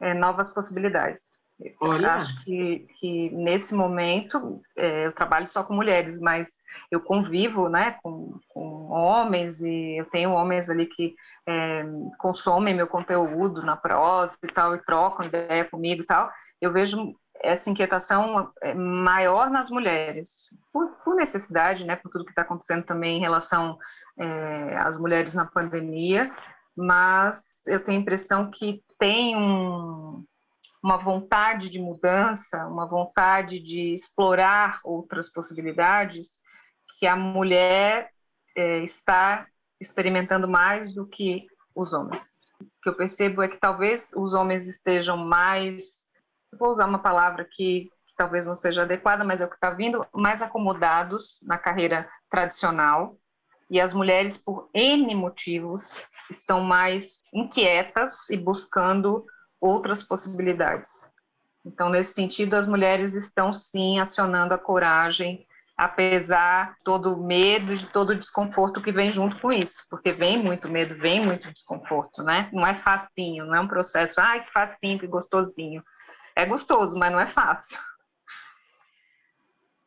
é, 0.00 0.12
novas 0.12 0.52
possibilidades. 0.52 1.30
Olha. 1.80 2.14
Acho 2.14 2.44
que, 2.44 2.86
que 2.98 3.30
nesse 3.30 3.74
momento 3.74 4.62
é, 4.76 5.06
eu 5.06 5.12
trabalho 5.12 5.46
só 5.46 5.62
com 5.62 5.74
mulheres, 5.74 6.18
mas 6.18 6.62
eu 6.90 7.00
convivo 7.00 7.68
né, 7.68 7.96
com, 8.02 8.38
com 8.48 8.88
homens 8.88 9.60
e 9.60 9.98
eu 9.98 10.06
tenho 10.06 10.30
homens 10.30 10.70
ali 10.70 10.86
que 10.86 11.14
é, 11.46 11.84
consomem 12.18 12.74
meu 12.74 12.86
conteúdo 12.86 13.62
na 13.62 13.76
prosa 13.76 14.36
e 14.42 14.46
tal, 14.48 14.74
e 14.74 14.84
trocam 14.84 15.26
ideia 15.26 15.64
comigo 15.64 16.02
e 16.02 16.06
tal, 16.06 16.30
eu 16.60 16.72
vejo 16.72 17.14
essa 17.42 17.70
inquietação 17.70 18.50
é, 18.62 18.74
maior 18.74 19.50
nas 19.50 19.70
mulheres, 19.70 20.50
por, 20.72 20.88
por 21.04 21.14
necessidade, 21.14 21.84
né, 21.84 21.96
por 21.96 22.10
tudo 22.10 22.24
que 22.24 22.32
está 22.32 22.42
acontecendo 22.42 22.84
também 22.84 23.16
em 23.16 23.20
relação 23.20 23.78
é, 24.18 24.76
às 24.78 24.98
mulheres 24.98 25.34
na 25.34 25.46
pandemia, 25.46 26.30
mas 26.76 27.44
eu 27.66 27.82
tenho 27.82 27.98
a 27.98 28.02
impressão 28.02 28.50
que 28.50 28.82
tem 28.98 29.34
um, 29.36 30.24
uma 30.82 30.96
vontade 30.96 31.68
de 31.68 31.78
mudança, 31.78 32.66
uma 32.66 32.86
vontade 32.86 33.60
de 33.60 33.92
explorar 33.92 34.80
outras 34.82 35.30
possibilidades 35.30 36.38
que 36.98 37.06
a 37.06 37.14
mulher 37.14 38.10
é, 38.56 38.78
está 38.78 39.46
experimentando 39.80 40.48
mais 40.48 40.94
do 40.94 41.06
que 41.06 41.46
os 41.74 41.92
homens. 41.92 42.26
O 42.60 42.82
que 42.82 42.88
eu 42.88 42.94
percebo 42.94 43.42
é 43.42 43.48
que 43.48 43.58
talvez 43.58 44.10
os 44.14 44.34
homens 44.34 44.66
estejam 44.66 45.16
mais, 45.16 45.82
vou 46.58 46.70
usar 46.70 46.86
uma 46.86 46.98
palavra 46.98 47.44
que, 47.44 47.90
que 48.06 48.14
talvez 48.16 48.46
não 48.46 48.54
seja 48.54 48.82
adequada, 48.82 49.24
mas 49.24 49.40
é 49.40 49.46
o 49.46 49.48
que 49.48 49.54
está 49.54 49.70
vindo, 49.70 50.06
mais 50.12 50.42
acomodados 50.42 51.40
na 51.42 51.56
carreira 51.56 52.08
tradicional, 52.30 53.16
e 53.70 53.80
as 53.80 53.94
mulheres, 53.94 54.36
por 54.36 54.68
N 54.74 55.14
motivos, 55.14 56.00
estão 56.28 56.60
mais 56.60 57.22
inquietas 57.32 58.28
e 58.28 58.36
buscando 58.36 59.24
outras 59.60 60.02
possibilidades. 60.02 61.08
Então, 61.64 61.90
nesse 61.90 62.14
sentido, 62.14 62.54
as 62.54 62.66
mulheres 62.66 63.14
estão 63.14 63.52
sim 63.52 63.98
acionando 63.98 64.54
a 64.54 64.58
coragem 64.58 65.46
apesar 65.80 66.72
de 66.72 66.84
todo 66.84 67.14
o 67.14 67.26
medo, 67.26 67.74
de 67.74 67.86
todo 67.86 68.10
o 68.10 68.14
desconforto 68.14 68.82
que 68.82 68.92
vem 68.92 69.10
junto 69.10 69.40
com 69.40 69.50
isso, 69.50 69.82
porque 69.88 70.12
vem 70.12 70.36
muito 70.36 70.68
medo, 70.68 70.94
vem 70.94 71.24
muito 71.24 71.50
desconforto, 71.50 72.22
né? 72.22 72.50
Não 72.52 72.66
é 72.66 72.74
facinho, 72.74 73.46
não 73.46 73.54
é 73.54 73.60
um 73.60 73.66
processo, 73.66 74.20
ai, 74.20 74.44
que 74.44 74.52
facinho, 74.52 74.98
que 74.98 75.06
gostosinho. 75.06 75.82
É 76.36 76.44
gostoso, 76.44 76.98
mas 76.98 77.10
não 77.10 77.18
é 77.18 77.32
fácil. 77.32 77.78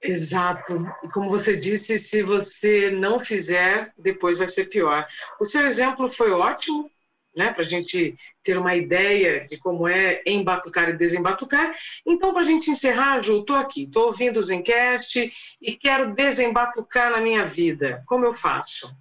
Exato. 0.02 0.84
E 1.04 1.10
como 1.10 1.30
você 1.30 1.56
disse, 1.56 2.00
se 2.00 2.24
você 2.24 2.90
não 2.90 3.20
fizer, 3.20 3.94
depois 3.96 4.40
vai 4.40 4.48
ser 4.48 4.66
pior. 4.66 5.06
O 5.40 5.46
seu 5.46 5.68
exemplo 5.68 6.12
foi 6.12 6.32
ótimo, 6.32 6.90
né, 7.36 7.52
para 7.52 7.64
a 7.64 7.68
gente 7.68 8.18
ter 8.44 8.58
uma 8.58 8.76
ideia 8.76 9.48
de 9.48 9.58
como 9.58 9.88
é 9.88 10.22
embatucar 10.26 10.90
e 10.90 10.98
desembatucar. 10.98 11.76
Então, 12.06 12.32
para 12.32 12.42
a 12.42 12.46
gente 12.46 12.70
encerrar, 12.70 13.22
Ju, 13.22 13.40
estou 13.40 13.56
aqui, 13.56 13.84
estou 13.84 14.08
ouvindo 14.08 14.40
os 14.40 14.52
enquete 14.52 15.34
e 15.62 15.74
quero 15.76 16.14
desembatucar 16.14 17.12
na 17.12 17.20
minha 17.20 17.46
vida. 17.46 18.04
Como 18.06 18.26
eu 18.26 18.36
faço? 18.36 18.96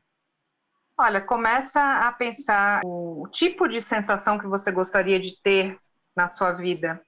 Olha, 0.97 1.21
começa 1.21 1.81
a 1.81 2.13
pensar 2.13 2.81
o 2.85 3.27
tipo 3.31 3.67
de 3.67 3.81
sensação 3.81 4.39
que 4.39 4.47
você 4.47 4.71
gostaria 4.71 5.19
de 5.19 5.37
ter 5.43 5.77
na 6.15 6.29
sua 6.29 6.53
vida 6.53 7.03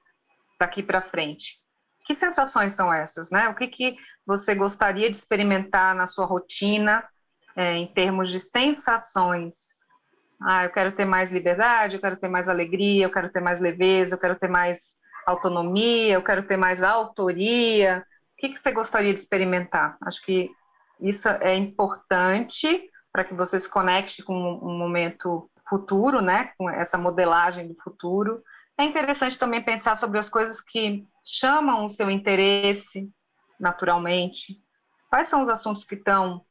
daqui 0.58 0.82
para 0.82 1.02
frente. 1.02 1.60
Que 2.04 2.14
sensações 2.14 2.74
são 2.74 2.92
essas, 2.92 3.30
né? 3.30 3.48
O 3.48 3.54
que, 3.54 3.66
que 3.66 3.96
você 4.26 4.54
gostaria 4.54 5.10
de 5.10 5.16
experimentar 5.16 5.94
na 5.94 6.06
sua 6.06 6.26
rotina 6.26 7.06
é, 7.56 7.76
em 7.76 7.86
termos 7.86 8.30
de 8.30 8.40
sensações 8.40 9.73
ah, 10.40 10.64
eu 10.64 10.70
quero 10.70 10.92
ter 10.92 11.04
mais 11.04 11.30
liberdade, 11.30 11.96
eu 11.96 12.00
quero 12.00 12.16
ter 12.16 12.28
mais 12.28 12.48
alegria, 12.48 13.04
eu 13.04 13.10
quero 13.10 13.30
ter 13.30 13.40
mais 13.40 13.60
leveza, 13.60 14.14
eu 14.14 14.18
quero 14.18 14.36
ter 14.36 14.48
mais 14.48 14.96
autonomia, 15.26 16.14
eu 16.14 16.22
quero 16.22 16.42
ter 16.42 16.56
mais 16.56 16.82
autoria. 16.82 18.04
O 18.32 18.36
que, 18.40 18.50
que 18.50 18.58
você 18.58 18.72
gostaria 18.72 19.12
de 19.14 19.20
experimentar? 19.20 19.96
Acho 20.02 20.22
que 20.22 20.50
isso 21.00 21.28
é 21.28 21.54
importante 21.54 22.90
para 23.12 23.24
que 23.24 23.34
você 23.34 23.58
se 23.58 23.68
conecte 23.68 24.22
com 24.22 24.34
um 24.34 24.76
momento 24.76 25.48
futuro, 25.68 26.20
né? 26.20 26.52
Com 26.58 26.68
essa 26.68 26.98
modelagem 26.98 27.68
do 27.68 27.74
futuro. 27.82 28.42
É 28.76 28.84
interessante 28.84 29.38
também 29.38 29.62
pensar 29.62 29.94
sobre 29.94 30.18
as 30.18 30.28
coisas 30.28 30.60
que 30.60 31.06
chamam 31.24 31.86
o 31.86 31.90
seu 31.90 32.10
interesse 32.10 33.08
naturalmente. 33.58 34.60
Quais 35.08 35.28
são 35.28 35.40
os 35.40 35.48
assuntos 35.48 35.84
que 35.84 35.94
estão 35.94 36.44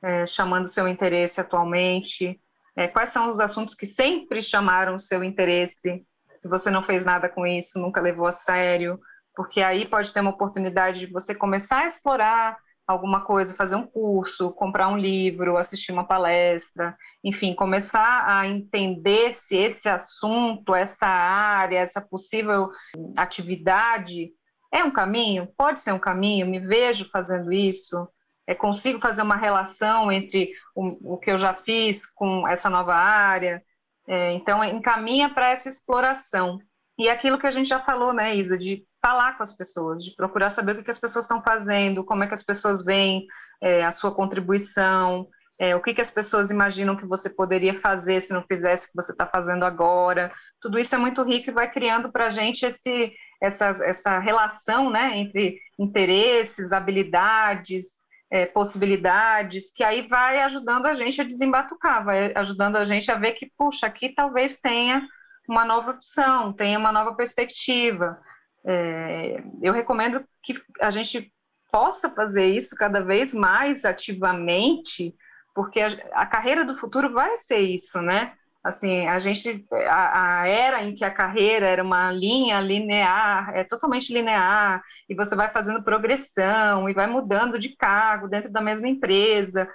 é, 0.00 0.24
chamando 0.24 0.66
o 0.66 0.68
seu 0.68 0.86
interesse 0.86 1.40
atualmente? 1.40 2.40
É, 2.78 2.86
quais 2.86 3.08
são 3.08 3.32
os 3.32 3.40
assuntos 3.40 3.74
que 3.74 3.84
sempre 3.84 4.40
chamaram 4.40 4.94
o 4.94 5.00
seu 5.00 5.24
interesse, 5.24 6.06
que 6.40 6.46
você 6.46 6.70
não 6.70 6.80
fez 6.80 7.04
nada 7.04 7.28
com 7.28 7.44
isso, 7.44 7.76
nunca 7.76 8.00
levou 8.00 8.24
a 8.24 8.30
sério? 8.30 9.00
Porque 9.34 9.60
aí 9.60 9.84
pode 9.84 10.12
ter 10.12 10.20
uma 10.20 10.30
oportunidade 10.30 11.00
de 11.00 11.12
você 11.12 11.34
começar 11.34 11.78
a 11.78 11.86
explorar 11.88 12.56
alguma 12.86 13.22
coisa, 13.22 13.52
fazer 13.52 13.74
um 13.74 13.84
curso, 13.84 14.52
comprar 14.52 14.86
um 14.90 14.96
livro, 14.96 15.56
assistir 15.56 15.90
uma 15.90 16.06
palestra, 16.06 16.96
enfim, 17.24 17.52
começar 17.52 18.24
a 18.28 18.46
entender 18.46 19.34
se 19.34 19.56
esse 19.56 19.88
assunto, 19.88 20.72
essa 20.72 21.08
área, 21.08 21.80
essa 21.80 22.00
possível 22.00 22.70
atividade 23.16 24.30
é 24.72 24.84
um 24.84 24.92
caminho, 24.92 25.48
pode 25.58 25.80
ser 25.80 25.90
um 25.90 25.98
caminho, 25.98 26.46
me 26.46 26.60
vejo 26.60 27.10
fazendo 27.10 27.52
isso, 27.52 28.08
é, 28.48 28.54
consigo 28.54 28.98
fazer 28.98 29.20
uma 29.20 29.36
relação 29.36 30.10
entre 30.10 30.54
o, 30.74 31.14
o, 31.14 31.18
que 31.18 31.30
eu 31.30 31.36
já 31.36 31.52
fiz 31.52 32.06
com 32.06 32.48
essa 32.48 32.70
nova 32.70 32.94
área. 32.94 33.62
É, 34.06 34.32
então, 34.32 34.64
encaminha 34.64 35.28
para 35.28 35.50
essa 35.50 35.68
exploração. 35.68 36.58
E 36.98 37.10
aquilo 37.10 37.38
que 37.38 37.46
a 37.46 37.50
gente 37.50 37.68
já 37.68 37.78
falou, 37.78 38.10
né, 38.10 38.34
Isa, 38.34 38.56
de 38.56 38.86
falar 39.04 39.36
com 39.36 39.42
as 39.42 39.52
pessoas, 39.52 40.02
de 40.02 40.14
procurar 40.16 40.48
saber 40.48 40.72
o 40.72 40.76
que, 40.76 40.84
que 40.84 40.90
as 40.90 40.98
pessoas 40.98 41.26
estão 41.26 41.42
fazendo, 41.42 42.02
como 42.02 42.24
é 42.24 42.26
que 42.26 42.32
as 42.32 42.42
pessoas 42.42 42.82
veem 42.82 43.26
é, 43.60 43.84
a 43.84 43.90
sua 43.90 44.14
contribuição, 44.14 45.28
é, 45.58 45.76
o 45.76 45.82
que, 45.82 45.92
que 45.92 46.00
as 46.00 46.10
pessoas 46.10 46.50
imaginam 46.50 46.96
que 46.96 47.04
você 47.04 47.28
poderia 47.28 47.78
fazer 47.78 48.22
se 48.22 48.32
não 48.32 48.42
fizesse 48.42 48.86
o 48.86 48.88
que 48.88 48.96
você 48.96 49.12
está 49.12 49.26
fazendo 49.26 49.64
agora. 49.64 50.32
Tudo 50.58 50.78
isso 50.78 50.94
é 50.94 50.98
muito 50.98 51.22
rico 51.22 51.50
e 51.50 51.52
vai 51.52 51.70
criando 51.70 52.10
para 52.10 52.28
a 52.28 52.30
gente 52.30 52.64
esse, 52.64 53.12
essa, 53.42 53.66
essa 53.84 54.18
relação 54.18 54.88
né, 54.88 55.18
entre 55.18 55.60
interesses, 55.78 56.72
habilidades, 56.72 57.97
é, 58.30 58.46
possibilidades, 58.46 59.72
que 59.72 59.82
aí 59.82 60.06
vai 60.06 60.40
ajudando 60.42 60.86
a 60.86 60.94
gente 60.94 61.20
a 61.20 61.24
desembatucar, 61.24 62.04
vai 62.04 62.32
ajudando 62.34 62.76
a 62.76 62.84
gente 62.84 63.10
a 63.10 63.14
ver 63.14 63.32
que, 63.32 63.50
puxa, 63.56 63.86
aqui 63.86 64.10
talvez 64.10 64.56
tenha 64.56 65.06
uma 65.48 65.64
nova 65.64 65.92
opção, 65.92 66.52
tenha 66.52 66.78
uma 66.78 66.92
nova 66.92 67.14
perspectiva. 67.14 68.20
É, 68.64 69.42
eu 69.62 69.72
recomendo 69.72 70.24
que 70.42 70.60
a 70.80 70.90
gente 70.90 71.32
possa 71.72 72.10
fazer 72.10 72.46
isso 72.46 72.74
cada 72.76 73.00
vez 73.00 73.32
mais 73.32 73.84
ativamente, 73.84 75.14
porque 75.54 75.80
a, 75.80 75.88
a 76.12 76.26
carreira 76.26 76.64
do 76.64 76.74
futuro 76.74 77.12
vai 77.12 77.36
ser 77.36 77.60
isso, 77.60 78.00
né? 78.02 78.34
Assim, 78.62 79.06
a 79.06 79.18
gente, 79.18 79.64
a, 79.88 80.40
a, 80.40 80.46
era 80.48 80.82
em 80.82 80.94
que 80.94 81.04
a 81.04 81.10
carreira 81.10 81.66
era 81.66 81.82
uma 81.82 82.10
linha 82.10 82.60
linear, 82.60 83.50
é 83.54 83.62
totalmente 83.62 84.12
linear, 84.12 84.82
e 85.08 85.14
você 85.14 85.36
vai 85.36 85.48
fazendo 85.50 85.82
progressão 85.82 86.88
e 86.88 86.92
vai 86.92 87.06
mudando 87.06 87.58
de 87.58 87.74
cargo 87.76 88.28
dentro 88.28 88.50
da 88.50 88.60
mesma 88.60 88.88
empresa. 88.88 89.68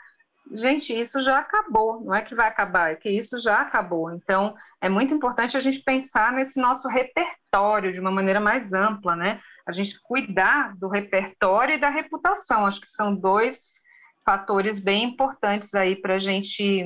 Gente, 0.51 0.97
isso 0.97 1.21
já 1.21 1.39
acabou, 1.39 2.01
não 2.01 2.13
é 2.13 2.21
que 2.21 2.35
vai 2.35 2.47
acabar, 2.47 2.91
é 2.91 2.95
que 2.95 3.09
isso 3.09 3.41
já 3.41 3.61
acabou. 3.61 4.11
Então, 4.11 4.53
é 4.81 4.89
muito 4.89 5.13
importante 5.13 5.55
a 5.55 5.61
gente 5.61 5.79
pensar 5.79 6.33
nesse 6.33 6.59
nosso 6.59 6.89
repertório 6.89 7.93
de 7.93 7.99
uma 7.99 8.11
maneira 8.11 8.41
mais 8.41 8.73
ampla, 8.73 9.15
né? 9.15 9.39
A 9.65 9.71
gente 9.71 9.97
cuidar 10.03 10.75
do 10.77 10.89
repertório 10.89 11.75
e 11.75 11.79
da 11.79 11.89
reputação, 11.89 12.65
acho 12.65 12.81
que 12.81 12.89
são 12.89 13.15
dois 13.15 13.81
fatores 14.25 14.79
bem 14.79 15.05
importantes 15.05 15.73
aí 15.73 15.95
para 15.95 16.15
a 16.15 16.19
gente 16.19 16.85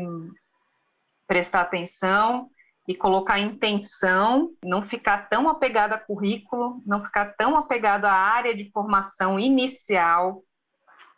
prestar 1.27 1.61
atenção 1.61 2.49
e 2.87 2.95
colocar 2.95 3.37
intenção, 3.37 4.51
não 4.63 4.81
ficar 4.81 5.27
tão 5.27 5.49
apegado 5.49 5.93
a 5.93 5.97
currículo, 5.97 6.81
não 6.85 7.03
ficar 7.03 7.35
tão 7.37 7.57
apegado 7.57 8.05
à 8.05 8.13
área 8.13 8.55
de 8.55 8.71
formação 8.71 9.37
inicial. 9.37 10.41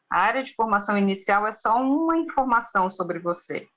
A 0.10 0.20
área 0.20 0.42
de 0.42 0.56
formação 0.56 0.98
inicial 0.98 1.46
é 1.46 1.52
só 1.52 1.80
uma 1.80 2.18
informação 2.18 2.90
sobre 2.90 3.20
você. 3.20 3.68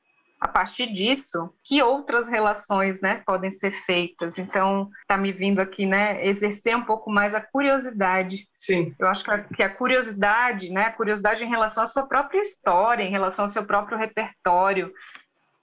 A 0.42 0.48
partir 0.48 0.92
disso, 0.92 1.54
que 1.62 1.80
outras 1.80 2.26
relações, 2.26 3.00
né, 3.00 3.22
podem 3.24 3.48
ser 3.48 3.70
feitas? 3.84 4.38
Então, 4.38 4.90
está 5.02 5.16
me 5.16 5.30
vindo 5.30 5.60
aqui, 5.60 5.86
né, 5.86 6.26
exercer 6.26 6.76
um 6.76 6.82
pouco 6.82 7.12
mais 7.12 7.32
a 7.32 7.40
curiosidade. 7.40 8.48
Sim. 8.58 8.92
Eu 8.98 9.06
acho 9.06 9.22
que 9.54 9.62
a, 9.62 9.70
curiosidade, 9.70 10.68
né, 10.68 10.86
a 10.86 10.92
curiosidade 10.92 11.44
em 11.44 11.48
relação 11.48 11.84
à 11.84 11.86
sua 11.86 12.08
própria 12.08 12.40
história, 12.40 13.04
em 13.04 13.10
relação 13.10 13.44
ao 13.44 13.50
seu 13.50 13.64
próprio 13.64 13.96
repertório, 13.96 14.92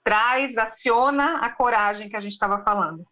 traz, 0.04 0.56
aciona 0.56 1.38
a 1.38 1.50
coragem 1.50 2.08
que 2.08 2.16
a 2.16 2.20
gente 2.20 2.32
estava 2.32 2.62
falando. 2.62 3.04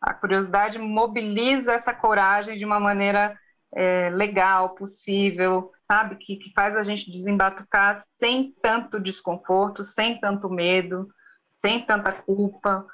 A 0.00 0.14
curiosidade 0.14 0.78
mobiliza 0.78 1.72
essa 1.72 1.92
coragem 1.92 2.56
de 2.56 2.64
uma 2.64 2.78
maneira 2.78 3.36
é, 3.74 4.10
legal, 4.10 4.70
possível, 4.70 5.72
sabe? 5.80 6.16
Que, 6.16 6.36
que 6.36 6.52
faz 6.52 6.76
a 6.76 6.82
gente 6.82 7.10
desembatucar 7.10 7.98
sem 8.18 8.54
tanto 8.62 9.00
desconforto, 9.00 9.82
sem 9.82 10.20
tanto 10.20 10.48
medo, 10.48 11.08
sem 11.52 11.84
tanta 11.84 12.12
culpa. 12.12 12.86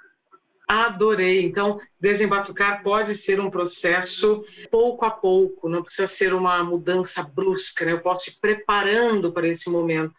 Adorei. 0.66 1.44
Então, 1.44 1.78
desembatucar 2.00 2.82
pode 2.82 3.16
ser 3.18 3.38
um 3.38 3.50
processo 3.50 4.42
pouco 4.70 5.04
a 5.04 5.10
pouco, 5.10 5.68
não 5.68 5.82
precisa 5.82 6.06
ser 6.06 6.32
uma 6.32 6.64
mudança 6.64 7.22
brusca, 7.22 7.84
né? 7.84 7.92
Eu 7.92 8.00
posso 8.00 8.30
ir 8.30 8.36
preparando 8.40 9.30
para 9.30 9.46
esse 9.46 9.68
momento 9.68 10.14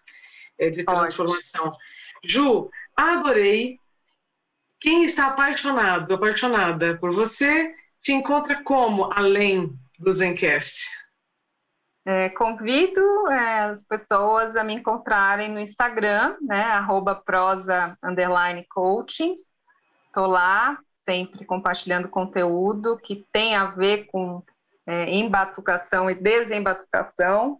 é, 0.60 0.70
de 0.70 0.84
transformação. 0.84 1.72
Pode. 1.72 1.78
Ju, 2.24 2.70
adorei. 2.96 3.80
Quem 4.80 5.06
está 5.06 5.28
apaixonado, 5.28 6.14
apaixonada 6.14 6.98
por 6.98 7.12
você, 7.12 7.74
te 8.00 8.12
encontra 8.14 8.64
como, 8.64 9.12
além 9.14 9.74
do 9.98 10.14
Zencast? 10.14 10.86
É, 12.06 12.30
convido 12.30 13.02
é, 13.32 13.62
as 13.64 13.84
pessoas 13.84 14.56
a 14.56 14.64
me 14.64 14.76
encontrarem 14.76 15.50
no 15.50 15.60
Instagram, 15.60 16.38
né, 16.40 16.62
arroba 16.62 17.16
prosa 17.16 17.98
coaching. 18.70 19.36
Estou 20.06 20.28
lá 20.28 20.78
sempre 20.94 21.46
compartilhando 21.46 22.08
conteúdo 22.08 22.98
que 22.98 23.26
tem 23.32 23.56
a 23.56 23.66
ver 23.66 24.06
com 24.06 24.44
é, 24.86 25.10
embatucação 25.12 26.10
e 26.10 26.16
desembatucação. 26.16 27.58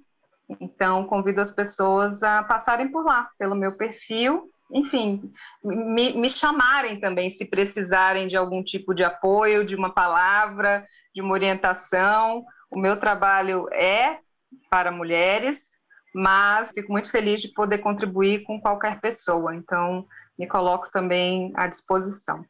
Então, 0.60 1.08
convido 1.08 1.42
as 1.42 1.52
pessoas 1.52 2.22
a 2.22 2.44
passarem 2.44 2.92
por 2.92 3.04
lá, 3.04 3.30
pelo 3.40 3.56
meu 3.56 3.76
perfil, 3.76 4.52
enfim, 4.72 5.32
me, 5.64 6.14
me, 6.14 6.30
chamarem 6.30 7.00
também 7.00 7.30
se 7.30 7.46
precisarem 7.46 8.28
de 8.28 8.36
algum 8.36 8.64
tipo 8.64 8.94
de 8.94 9.04
apoio, 9.04 9.66
de 9.66 9.76
uma 9.76 9.92
palavra, 9.92 10.86
de 11.14 11.22
uma 11.22 11.34
orientação. 11.34 12.46
O 12.70 12.80
meu 12.80 12.98
trabalho 12.98 13.68
é 13.72 14.20
para 14.70 14.92
mulheres, 14.92 15.70
mas 16.14 16.72
fico 16.72 16.92
muito 16.92 17.10
feliz 17.10 17.42
de 17.42 17.50
poder 17.50 17.80
contribuir 17.80 18.44
com 18.44 18.60
qualquer 18.60 19.00
pessoa. 19.00 19.56
Então, 19.56 20.08
me 20.38 20.48
coloco 20.48 20.90
também 20.92 21.52
à 21.56 21.68
disposição. 21.68 22.44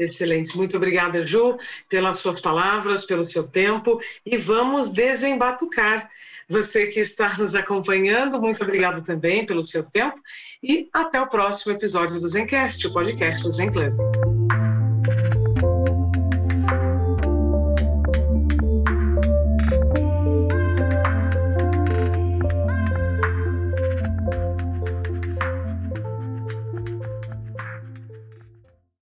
Excelente. 0.00 0.56
Muito 0.56 0.76
obrigada, 0.76 1.26
Ju, 1.26 1.58
pelas 1.88 2.20
suas 2.20 2.40
palavras, 2.40 3.04
pelo 3.04 3.28
seu 3.28 3.46
tempo. 3.46 4.00
E 4.24 4.36
vamos 4.36 4.92
desembatucar. 4.92 6.10
Você 6.50 6.88
que 6.88 6.98
está 6.98 7.38
nos 7.38 7.54
acompanhando, 7.54 8.40
muito 8.40 8.60
obrigado 8.64 9.04
também 9.04 9.46
pelo 9.46 9.64
seu 9.64 9.84
tempo. 9.84 10.18
E 10.60 10.88
até 10.92 11.20
o 11.20 11.28
próximo 11.28 11.72
episódio 11.72 12.20
do 12.20 12.26
Zencast, 12.26 12.84
o 12.88 12.92
podcast 12.92 13.42
do 13.44 13.50
Zen 13.52 13.70
Club. 13.70 13.94